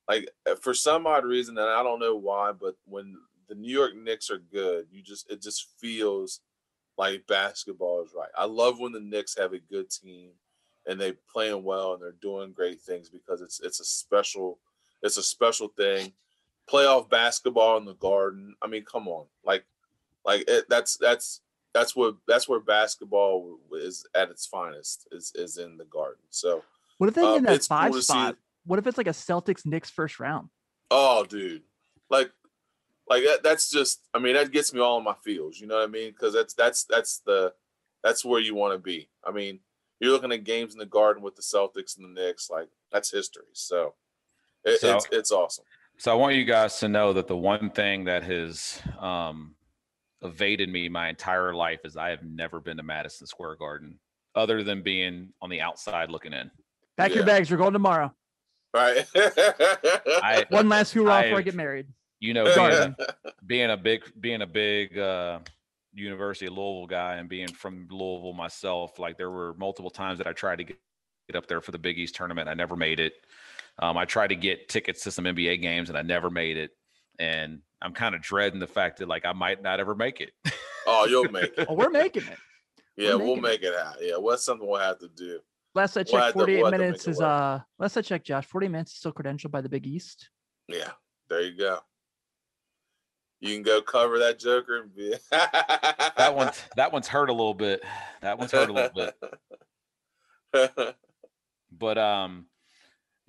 [0.08, 3.18] like uh, for some odd reason, and I don't know why, but when
[3.48, 6.42] the New York Knicks are good, you just it just feels
[6.98, 8.30] like basketball is right.
[8.38, 10.32] I love when the Knicks have a good team
[10.86, 14.60] and they playing well and they're doing great things because it's it's a special
[15.02, 16.14] it's a special thing
[16.72, 18.56] playoff basketball in the garden.
[18.62, 19.66] I mean, come on, like,
[20.26, 21.42] like it, that's that's
[21.74, 26.22] that's what that's where basketball is at its finest is is in the garden.
[26.30, 26.64] So,
[26.98, 28.38] What if they Um, get in that it's cool five spot?
[28.66, 30.50] What if it's like a Celtics Knicks first round?
[30.94, 31.64] oh, dude,
[32.10, 32.32] like,
[33.10, 34.02] like that, that's just.
[34.14, 35.60] I mean, that gets me all in my feels.
[35.60, 36.12] You know what I mean?
[36.12, 37.54] Because that's that's that's the
[38.04, 39.10] that's where you want to be.
[39.26, 39.60] I mean,
[40.00, 42.50] you're looking at games in the garden with the Celtics and the Knicks.
[42.50, 43.46] Like that's history.
[43.54, 43.94] So,
[44.66, 45.66] it, So- it's it's awesome.
[45.98, 49.54] So I want you guys to know that the one thing that has um,
[50.22, 54.00] evaded me my entire life is I have never been to Madison Square Garden,
[54.36, 56.52] other than being on the outside looking in.
[56.98, 57.50] Pack your bags.
[57.50, 58.14] We're going tomorrow.
[58.74, 59.06] Right.
[59.16, 61.88] I, One last hoorah before I get married.
[62.20, 62.96] you know, being,
[63.46, 65.40] being a big, being a big uh,
[65.94, 70.28] University of Louisville guy, and being from Louisville myself, like there were multiple times that
[70.28, 70.78] I tried to get,
[71.28, 72.48] get up there for the Big East tournament.
[72.48, 73.14] I never made it.
[73.80, 76.72] Um, I tried to get tickets to some NBA games, and I never made it.
[77.22, 80.32] And I'm kind of dreading the fact that like I might not ever make it.
[80.88, 81.68] oh, you'll make it.
[81.70, 82.38] Oh, we're making it.
[82.98, 84.00] Yeah, We're we'll make it happen.
[84.02, 85.40] Yeah, what's something we'll have to do?
[85.76, 87.28] Last I We'll have checked, to- 48 we'll have to make minutes it is work.
[87.28, 90.30] uh last I checked, Josh, 40 minutes is still credentialed by the Big East.
[90.68, 90.90] Yeah,
[91.30, 91.80] there you go.
[93.40, 97.54] You can go cover that Joker and be that one's that one's hurt a little
[97.54, 97.84] bit.
[98.22, 99.12] That one's hurt a little
[100.54, 100.96] bit.
[101.72, 102.48] But um,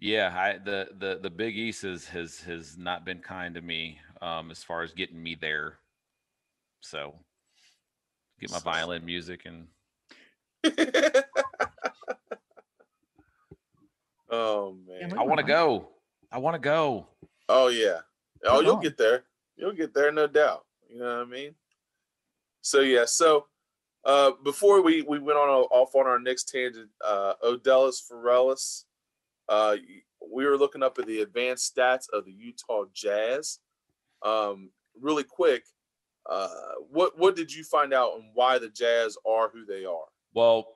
[0.02, 4.00] yeah, I the the the Big East has has has not been kind to me
[4.20, 5.78] um as far as getting me there.
[6.80, 7.14] So
[8.40, 9.68] get my violin music and
[14.28, 15.16] oh man.
[15.16, 15.88] I want to go.
[16.32, 17.06] I want to go.
[17.48, 18.00] Oh yeah.
[18.44, 18.82] Oh, Come you'll on.
[18.82, 19.22] get there.
[19.56, 20.64] You'll get there, no doubt.
[20.88, 21.54] You know what I mean?
[22.60, 23.04] So yeah.
[23.04, 23.46] So
[24.04, 28.82] uh, before we we went on a, off on our next tangent, uh, Odellis Forellis,
[29.48, 29.76] uh,
[30.32, 33.58] we were looking up at the advanced stats of the Utah Jazz.
[34.24, 34.70] Um,
[35.00, 35.64] really quick,
[36.28, 36.48] uh,
[36.90, 40.06] what what did you find out and why the Jazz are who they are?
[40.34, 40.68] Well,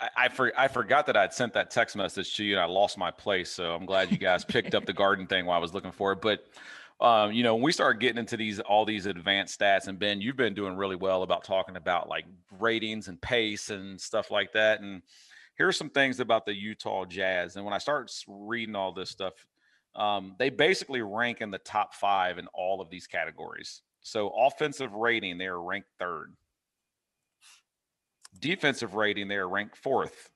[0.00, 2.66] I I, for, I forgot that I'd sent that text message to you and I
[2.66, 3.50] lost my place.
[3.50, 6.12] So I'm glad you guys picked up the garden thing while I was looking for
[6.12, 6.20] it.
[6.20, 6.46] But
[7.00, 10.20] um, you know, when we start getting into these all these advanced stats, and Ben,
[10.20, 12.24] you've been doing really well about talking about like
[12.58, 14.80] ratings and pace and stuff like that.
[14.80, 15.02] And
[15.56, 17.56] here's some things about the Utah Jazz.
[17.56, 19.34] And when I start reading all this stuff,
[19.94, 23.82] um, they basically rank in the top five in all of these categories.
[24.02, 26.34] So offensive rating, they are ranked third.
[28.38, 30.30] Defensive rating, they are ranked fourth.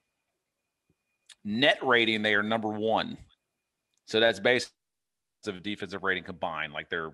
[1.45, 3.19] Net rating, they are number one.
[4.07, 4.73] So that's based
[5.47, 6.73] of defensive rating combined.
[6.73, 7.13] Like their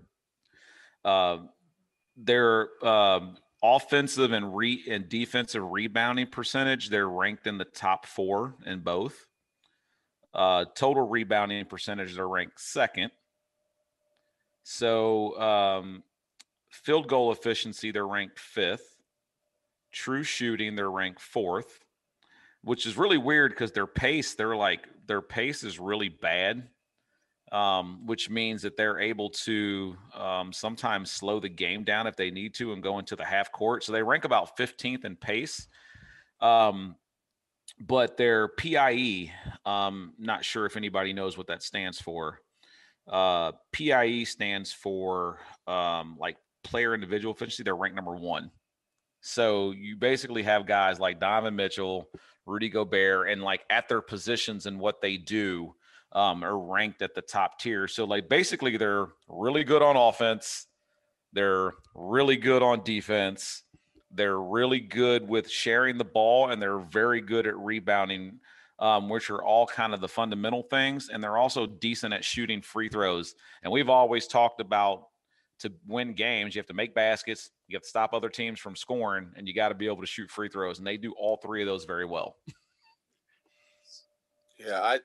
[1.04, 1.38] uh,
[2.16, 3.36] their um,
[3.74, 9.26] offensive and re and defensive rebounding percentage, they're ranked in the top four in both.
[10.34, 13.10] Uh, total rebounding percentage, they're ranked second.
[14.62, 16.02] So um,
[16.68, 18.96] field goal efficiency, they're ranked fifth.
[19.92, 21.80] True shooting, they're ranked fourth,
[22.62, 26.68] which is really weird because their pace, they're like their pace is really bad,
[27.52, 32.30] um, which means that they're able to um, sometimes slow the game down if they
[32.30, 33.84] need to and go into the half court.
[33.84, 35.68] So they rank about 15th in pace.
[36.40, 36.96] Um,
[37.80, 39.32] but their PIE,
[39.64, 42.40] um, not sure if anybody knows what that stands for.
[43.08, 45.38] uh, PIE stands for
[45.68, 47.62] um, like player individual efficiency.
[47.62, 48.50] They're ranked number one.
[49.20, 52.08] So you basically have guys like Donovan Mitchell,
[52.46, 55.75] Rudy Gobert, and like at their positions and what they do
[56.12, 57.88] um, are ranked at the top tier.
[57.88, 60.66] So like basically they're really good on offense.
[61.32, 63.62] They're really good on defense.
[64.10, 68.40] They're really good with sharing the ball, and they're very good at rebounding
[68.78, 71.08] um, which are all kind of the fundamental things.
[71.08, 73.34] And they're also decent at shooting free throws.
[73.62, 75.08] And we've always talked about
[75.60, 78.76] to win games, you have to make baskets, you have to stop other teams from
[78.76, 80.76] scoring, and you got to be able to shoot free throws.
[80.76, 82.36] And they do all three of those very well.
[84.58, 85.00] Yeah, I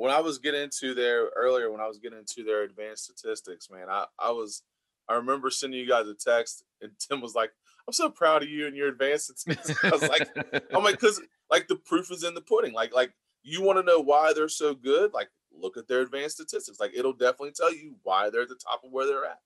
[0.00, 3.68] when I was getting into their earlier, when I was getting into their advanced statistics,
[3.70, 4.62] man, I, I was
[5.10, 7.50] I remember sending you guys a text and Tim was like,
[7.86, 9.84] I'm so proud of you and your advanced statistics.
[9.84, 10.26] I was like,
[10.74, 11.20] I'm like, because
[11.50, 12.72] like the proof is in the pudding.
[12.72, 15.12] Like, like you want to know why they're so good?
[15.12, 16.80] Like, look at their advanced statistics.
[16.80, 19.38] Like, it'll definitely tell you why they're at the top of where they're at.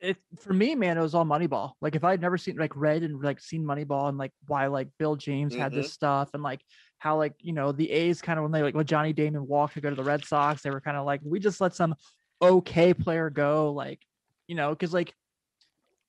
[0.00, 1.72] It for me, man, it was all Moneyball.
[1.80, 4.88] Like, if I'd never seen like read and like seen Moneyball and like why like
[4.98, 5.62] Bill James mm-hmm.
[5.62, 5.92] had this mm-hmm.
[5.92, 6.60] stuff and like
[6.98, 9.74] how like you know the A's kind of when they like when Johnny Damon walked
[9.74, 11.94] to go to the Red Sox, they were kind of like we just let some
[12.40, 14.00] okay player go, like
[14.46, 15.14] you know, because like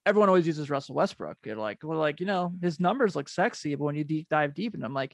[0.07, 1.37] everyone always uses Russell Westbrook.
[1.43, 4.53] You're like, well, like, you know, his numbers look sexy, but when you deep dive
[4.53, 5.13] deep and I'm like,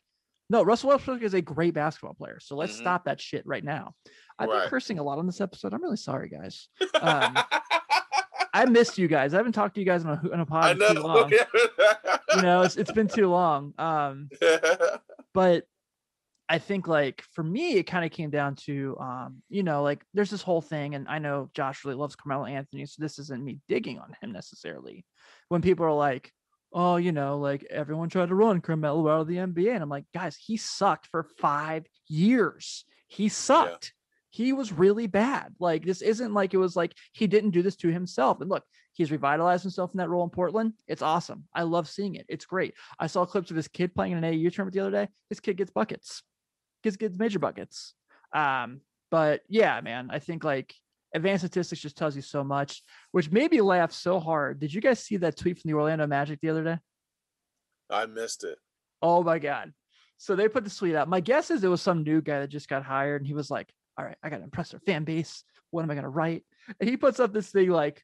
[0.49, 2.39] no, Russell Westbrook is a great basketball player.
[2.39, 2.81] So let's mm-hmm.
[2.81, 3.95] stop that shit right now.
[4.37, 4.61] I've right.
[4.61, 5.73] been cursing a lot on this episode.
[5.73, 6.67] I'm really sorry, guys.
[7.01, 7.37] Um,
[8.53, 9.33] I missed you guys.
[9.33, 11.31] I haven't talked to you guys on a, on a pod too long.
[12.35, 13.73] you know, it's, it's been too long.
[13.79, 14.29] Um,
[15.33, 15.65] but
[16.49, 20.03] I think like for me, it kind of came down to, um, you know, like
[20.13, 23.43] there's this whole thing, and I know Josh really loves Carmelo Anthony, so this isn't
[23.43, 25.05] me digging on him necessarily.
[25.49, 26.31] When people are like,
[26.73, 29.89] oh, you know, like everyone tried to run Carmelo out of the NBA, and I'm
[29.89, 32.85] like, guys, he sucked for five years.
[33.07, 33.93] He sucked.
[34.33, 35.53] He was really bad.
[35.59, 38.41] Like this isn't like it was like he didn't do this to himself.
[38.41, 38.63] And look,
[38.93, 40.73] he's revitalized himself in that role in Portland.
[40.87, 41.45] It's awesome.
[41.53, 42.25] I love seeing it.
[42.27, 42.73] It's great.
[42.99, 45.07] I saw clips of his kid playing in an AU tournament the other day.
[45.29, 46.23] His kid gets buckets
[46.83, 47.95] gets gets major buckets.
[48.33, 50.73] Um, but yeah, man, I think like
[51.15, 54.59] advanced statistics just tells you so much, which made me laugh so hard.
[54.59, 56.77] Did you guys see that tweet from the Orlando Magic the other day?
[57.89, 58.57] I missed it.
[59.01, 59.73] Oh my god.
[60.17, 61.09] So they put the tweet out.
[61.09, 63.49] My guess is it was some new guy that just got hired, and he was
[63.51, 65.43] like, "All right, I got to impress our fan base.
[65.71, 66.43] What am I gonna write?"
[66.79, 68.03] And he puts up this thing like,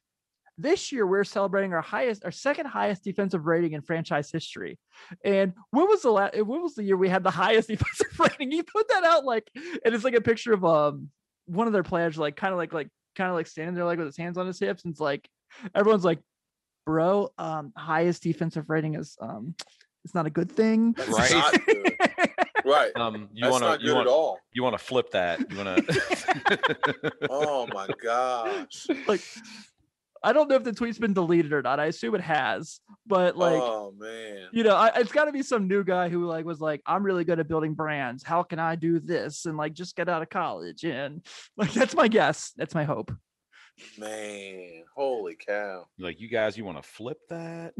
[0.60, 4.78] this year we're celebrating our highest, our second highest defensive rating in franchise history.
[5.24, 6.36] And when was the last?
[6.36, 8.50] When was the year we had the highest defensive rating?
[8.50, 11.08] He put that out like, and it's like a picture of um
[11.46, 13.98] one of their players, like kind of like like kind of like standing there like
[13.98, 15.28] with his hands on his hips, and it's like
[15.74, 16.20] everyone's like,
[16.86, 19.54] bro, um, highest defensive rating is um,
[20.04, 21.58] it's not a good thing, right?
[22.64, 22.90] right.
[22.96, 25.50] Um, you want to you want you want to flip that.
[25.50, 27.12] You want to.
[27.30, 28.86] oh my gosh!
[29.06, 29.22] Like
[30.22, 31.80] I don't know if the tweet's been deleted or not.
[31.80, 35.42] I assume it has, but like, oh man, you know, I, it's got to be
[35.42, 38.22] some new guy who like was like, I'm really good at building brands.
[38.22, 39.46] How can I do this?
[39.46, 41.24] And like, just get out of college and
[41.56, 42.52] like, that's my guess.
[42.56, 43.12] That's my hope.
[43.96, 45.86] Man, holy cow!
[45.98, 47.72] Like, you guys, you want to flip that?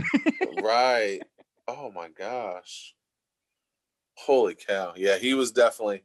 [0.63, 1.21] right.
[1.69, 2.95] Oh my gosh.
[4.15, 4.93] Holy cow!
[4.97, 6.03] Yeah, he was definitely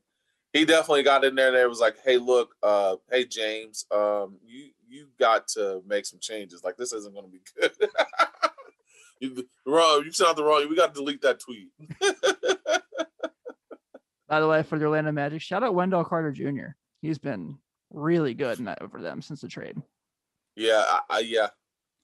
[0.56, 1.52] he definitely got in there.
[1.52, 6.20] There was like, hey, look, uh, hey James, um, you you got to make some
[6.22, 6.64] changes.
[6.64, 7.72] Like this isn't going to be good.
[9.20, 10.04] you wrong.
[10.06, 10.66] You sent out the wrong.
[10.70, 11.72] We got to delete that tweet.
[14.30, 16.68] By the way, for the Orlando Magic, shout out Wendell Carter Jr.
[17.02, 17.58] He's been
[17.92, 19.76] really good in that over them since the trade.
[20.56, 21.48] Yeah, I, I yeah,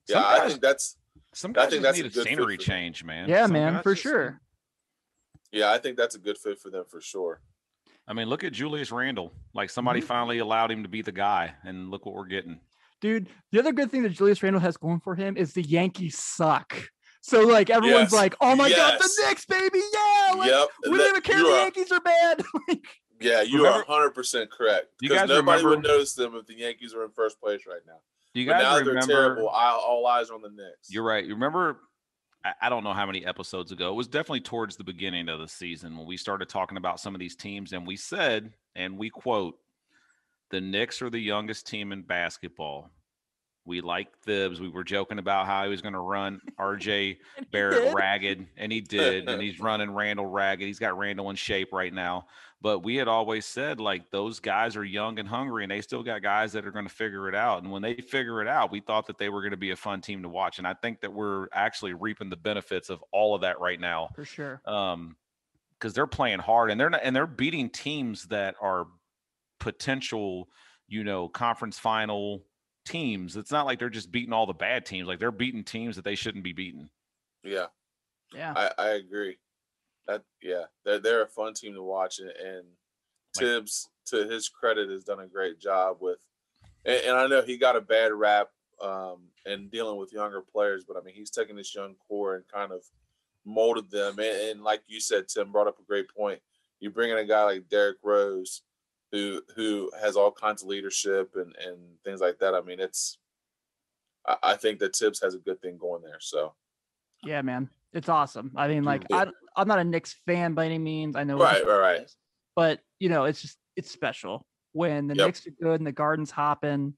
[0.09, 0.15] yeah.
[0.15, 0.97] Guys, I think that's.
[1.33, 3.29] Some guys I think that's need a, a scenery change, man.
[3.29, 4.41] Yeah, some man, for sure.
[5.51, 7.41] Yeah, I think that's a good fit for them for sure.
[8.07, 9.31] I mean, look at Julius Randle.
[9.53, 10.07] Like somebody mm-hmm.
[10.07, 12.59] finally allowed him to be the guy, and look what we're getting.
[12.99, 16.17] Dude, the other good thing that Julius Randle has going for him is the Yankees
[16.17, 16.75] suck.
[17.21, 18.13] So like everyone's yes.
[18.13, 18.77] like, "Oh my yes.
[18.77, 20.69] god, the Knicks, baby, yeah!" Like, yep.
[20.89, 22.41] We don't even care the Yankees are bad.
[23.19, 24.87] yeah, you remember, are 100 percent correct.
[24.99, 27.99] Because nobody remember, would notice them if the Yankees are in first place right now.
[28.33, 29.49] You guys but now remember, they're terrible.
[29.49, 30.89] All eyes on the Knicks.
[30.89, 31.23] You're right.
[31.23, 31.77] You remember?
[32.61, 33.89] I don't know how many episodes ago.
[33.89, 37.13] It was definitely towards the beginning of the season when we started talking about some
[37.13, 39.59] of these teams, and we said, and we quote,
[40.49, 42.89] "The Knicks are the youngest team in basketball."
[43.63, 44.59] We like Thibs.
[44.59, 47.17] We were joking about how he was going to run RJ
[47.51, 49.29] Barrett ragged, and he did.
[49.29, 50.65] and he's running Randle ragged.
[50.65, 52.25] He's got Randle in shape right now.
[52.61, 56.03] But we had always said, like, those guys are young and hungry, and they still
[56.03, 57.63] got guys that are going to figure it out.
[57.63, 59.75] And when they figure it out, we thought that they were going to be a
[59.75, 60.59] fun team to watch.
[60.59, 64.09] And I think that we're actually reaping the benefits of all of that right now.
[64.13, 64.61] For sure.
[64.65, 65.15] Um,
[65.79, 68.85] because they're playing hard and they're not, and they're beating teams that are
[69.59, 70.47] potential–
[70.91, 72.43] you know, conference final
[72.85, 73.37] teams.
[73.37, 75.07] It's not like they're just beating all the bad teams.
[75.07, 76.89] Like they're beating teams that they shouldn't be beating.
[77.43, 77.67] Yeah,
[78.35, 78.53] Yeah.
[78.55, 79.37] I, I agree.
[80.07, 82.65] That yeah, they're they're a fun team to watch, and, and
[83.37, 86.19] Thibs, to his credit, has done a great job with.
[86.85, 88.49] And, and I know he got a bad rap
[88.81, 92.47] um, in dealing with younger players, but I mean he's taken this young core and
[92.47, 92.83] kind of
[93.45, 94.19] molded them.
[94.19, 96.39] And, and like you said, Tim brought up a great point.
[96.79, 98.63] You bring in a guy like Derrick Rose,
[99.11, 102.55] who who has all kinds of leadership and and things like that.
[102.55, 103.17] I mean, it's.
[104.25, 106.19] I, I think that Thibs has a good thing going there.
[106.19, 106.53] So
[107.23, 107.69] Yeah, man.
[107.93, 108.51] It's awesome.
[108.55, 109.25] I mean, like Yeah.
[109.55, 111.15] I I'm not a Knicks fan by any means.
[111.15, 112.01] I know right, right, right.
[112.01, 112.15] is,
[112.55, 115.25] but you know, it's just it's special when the Yep.
[115.25, 116.93] Knicks are good and the Garden's hopping.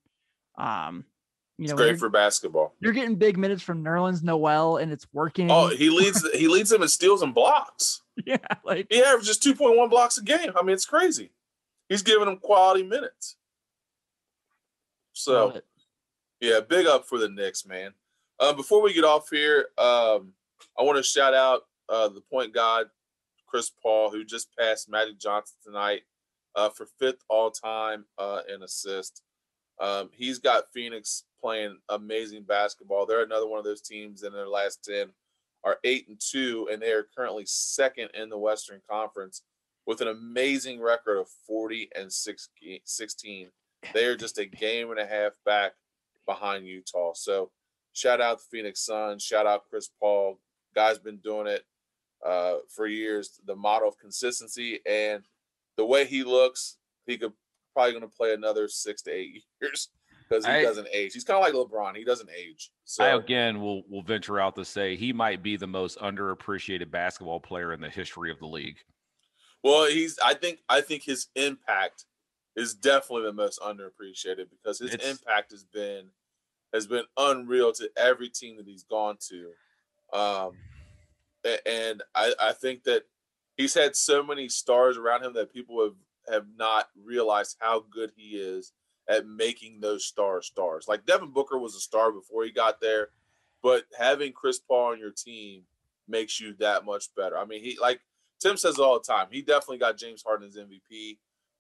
[0.58, 1.06] Um,
[1.58, 2.76] you know, great for basketball.
[2.80, 5.50] you're getting big minutes from Nerlens Noel and it's working.
[5.52, 6.28] Oh, he leads.
[6.32, 8.02] he leads them in steals and blocks.
[8.26, 10.52] yeah, like He averages two point one blocks a game.
[10.56, 11.32] I mean, it's crazy.
[11.90, 13.36] He's giving them quality minutes.
[15.14, 15.60] So
[16.40, 17.94] yeah, big up for the Knicks, man.
[18.40, 20.34] Uh, before we get off here, um,
[20.78, 22.88] I want to shout out uh, the point guard
[23.48, 26.02] Chris Paul, who just passed Magic Johnson tonight
[26.56, 29.22] uh, for fifth all time uh, in assist.
[29.80, 33.06] Um, he's got Phoenix playing amazing basketball.
[33.06, 35.10] They're another one of those teams in their last ten
[35.64, 39.44] are eight and two, and they are currently second in the Western Conference
[39.86, 42.50] with an amazing record of 40 and six,
[42.84, 43.48] 16.
[43.94, 45.74] They are just a game and a half back
[46.26, 47.14] behind Utah.
[47.14, 47.52] So
[47.94, 49.24] shout out the Phoenix Suns.
[49.24, 50.40] Shout out Chris Paul.
[50.76, 51.64] Guy's been doing it
[52.26, 53.40] uh, for years.
[53.46, 55.24] The model of consistency and
[55.78, 57.34] the way he looks, he could
[57.74, 59.90] probably going to play another six to eight years
[60.30, 61.14] because he I- doesn't age.
[61.14, 61.96] He's kind of like LeBron.
[61.98, 62.72] He doesn't age.
[62.86, 66.92] So I again will will venture out to say he might be the most underappreciated
[66.92, 68.78] basketball player in the history of the league.
[69.64, 70.20] Well, he's.
[70.24, 70.60] I think.
[70.70, 72.06] I think his impact
[72.56, 76.10] is definitely the most underappreciated because his It's- impact has been
[76.74, 79.52] has been unreal to every team that he's gone to,
[80.14, 80.52] um,
[81.66, 83.04] and I, I think that
[83.58, 85.96] he's had so many stars around him that people have
[86.34, 88.72] have not realized how good he is
[89.10, 90.86] at making those stars stars.
[90.88, 93.10] Like Devin Booker was a star before he got there,
[93.62, 95.64] but having Chris Paul on your team
[96.08, 97.38] makes you that much better.
[97.38, 98.00] I mean, he like
[98.40, 99.28] Tim says all the time.
[99.32, 101.18] He definitely got James Harden's MVP.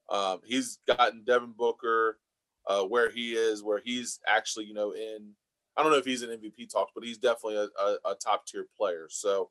[0.10, 2.20] Um, he's gotten Devin Booker
[2.68, 5.32] uh, where he is, where he's actually, you know, in.
[5.76, 8.46] I don't know if he's an MVP talks, but he's definitely a, a, a top
[8.46, 9.08] tier player.
[9.10, 9.50] So,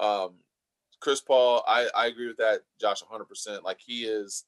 [0.00, 0.34] um,
[1.00, 3.24] Chris Paul, I, I agree with that, Josh, 100.
[3.26, 4.44] percent Like he is,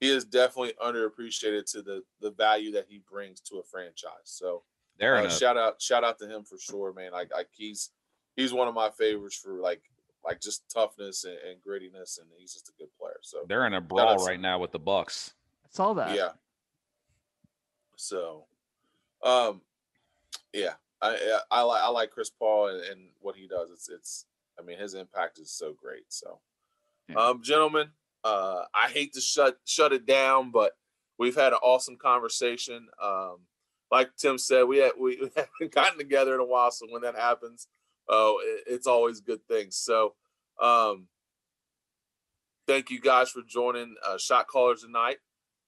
[0.00, 4.10] he is definitely underappreciated to the the value that he brings to a franchise.
[4.24, 4.62] So,
[4.98, 7.12] They're uh, a, shout out, shout out to him for sure, man.
[7.12, 7.90] Like, like he's
[8.36, 9.82] he's one of my favorites for like
[10.24, 13.18] like just toughness and, and grittiness, and he's just a good player.
[13.22, 15.34] So they're in a brawl right now with the Bucks.
[15.64, 16.16] I saw that.
[16.16, 16.30] yeah.
[17.96, 18.46] So,
[19.22, 19.60] um,
[20.52, 23.70] yeah, I I, I like I like Chris Paul and, and what he does.
[23.70, 24.26] It's it's
[24.58, 26.04] I mean his impact is so great.
[26.08, 26.40] So,
[27.08, 27.16] Yeah.
[27.16, 27.90] um, gentlemen,
[28.24, 30.72] uh, I hate to shut shut it down, but
[31.18, 32.88] we've had an awesome conversation.
[33.02, 33.38] Um,
[33.90, 37.16] like Tim said, we had we haven't gotten together in a while, so when that
[37.16, 37.68] happens,
[38.08, 39.76] oh, it, it's always good things.
[39.76, 40.14] So,
[40.60, 41.08] um,
[42.66, 45.18] thank you guys for joining uh, Shot Callers tonight.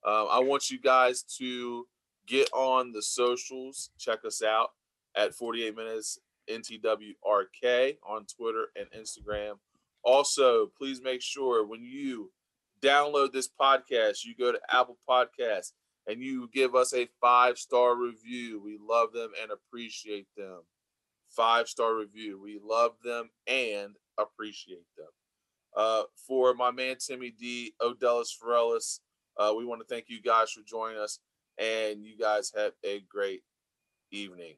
[0.05, 1.87] Um, I want you guys to
[2.27, 3.91] get on the socials.
[3.99, 4.71] Check us out
[5.17, 6.19] at 48 Minutes
[6.51, 9.55] NTWRK on Twitter and Instagram.
[10.03, 12.31] Also, please make sure when you
[12.83, 15.73] download this podcast, you go to Apple Podcasts
[16.07, 18.61] and you give us a five star review.
[18.63, 20.61] We love them and appreciate them.
[21.31, 22.41] Five star review.
[22.43, 25.07] We love them and appreciate them.
[25.77, 29.01] Uh, for my man Timmy D, Odellis Forellis,
[29.37, 31.19] uh, we want to thank you guys for joining us,
[31.59, 33.43] and you guys have a great
[34.13, 34.55] evening.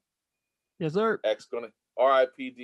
[0.78, 1.20] Yes, sir.
[1.24, 2.56] X gonna RIP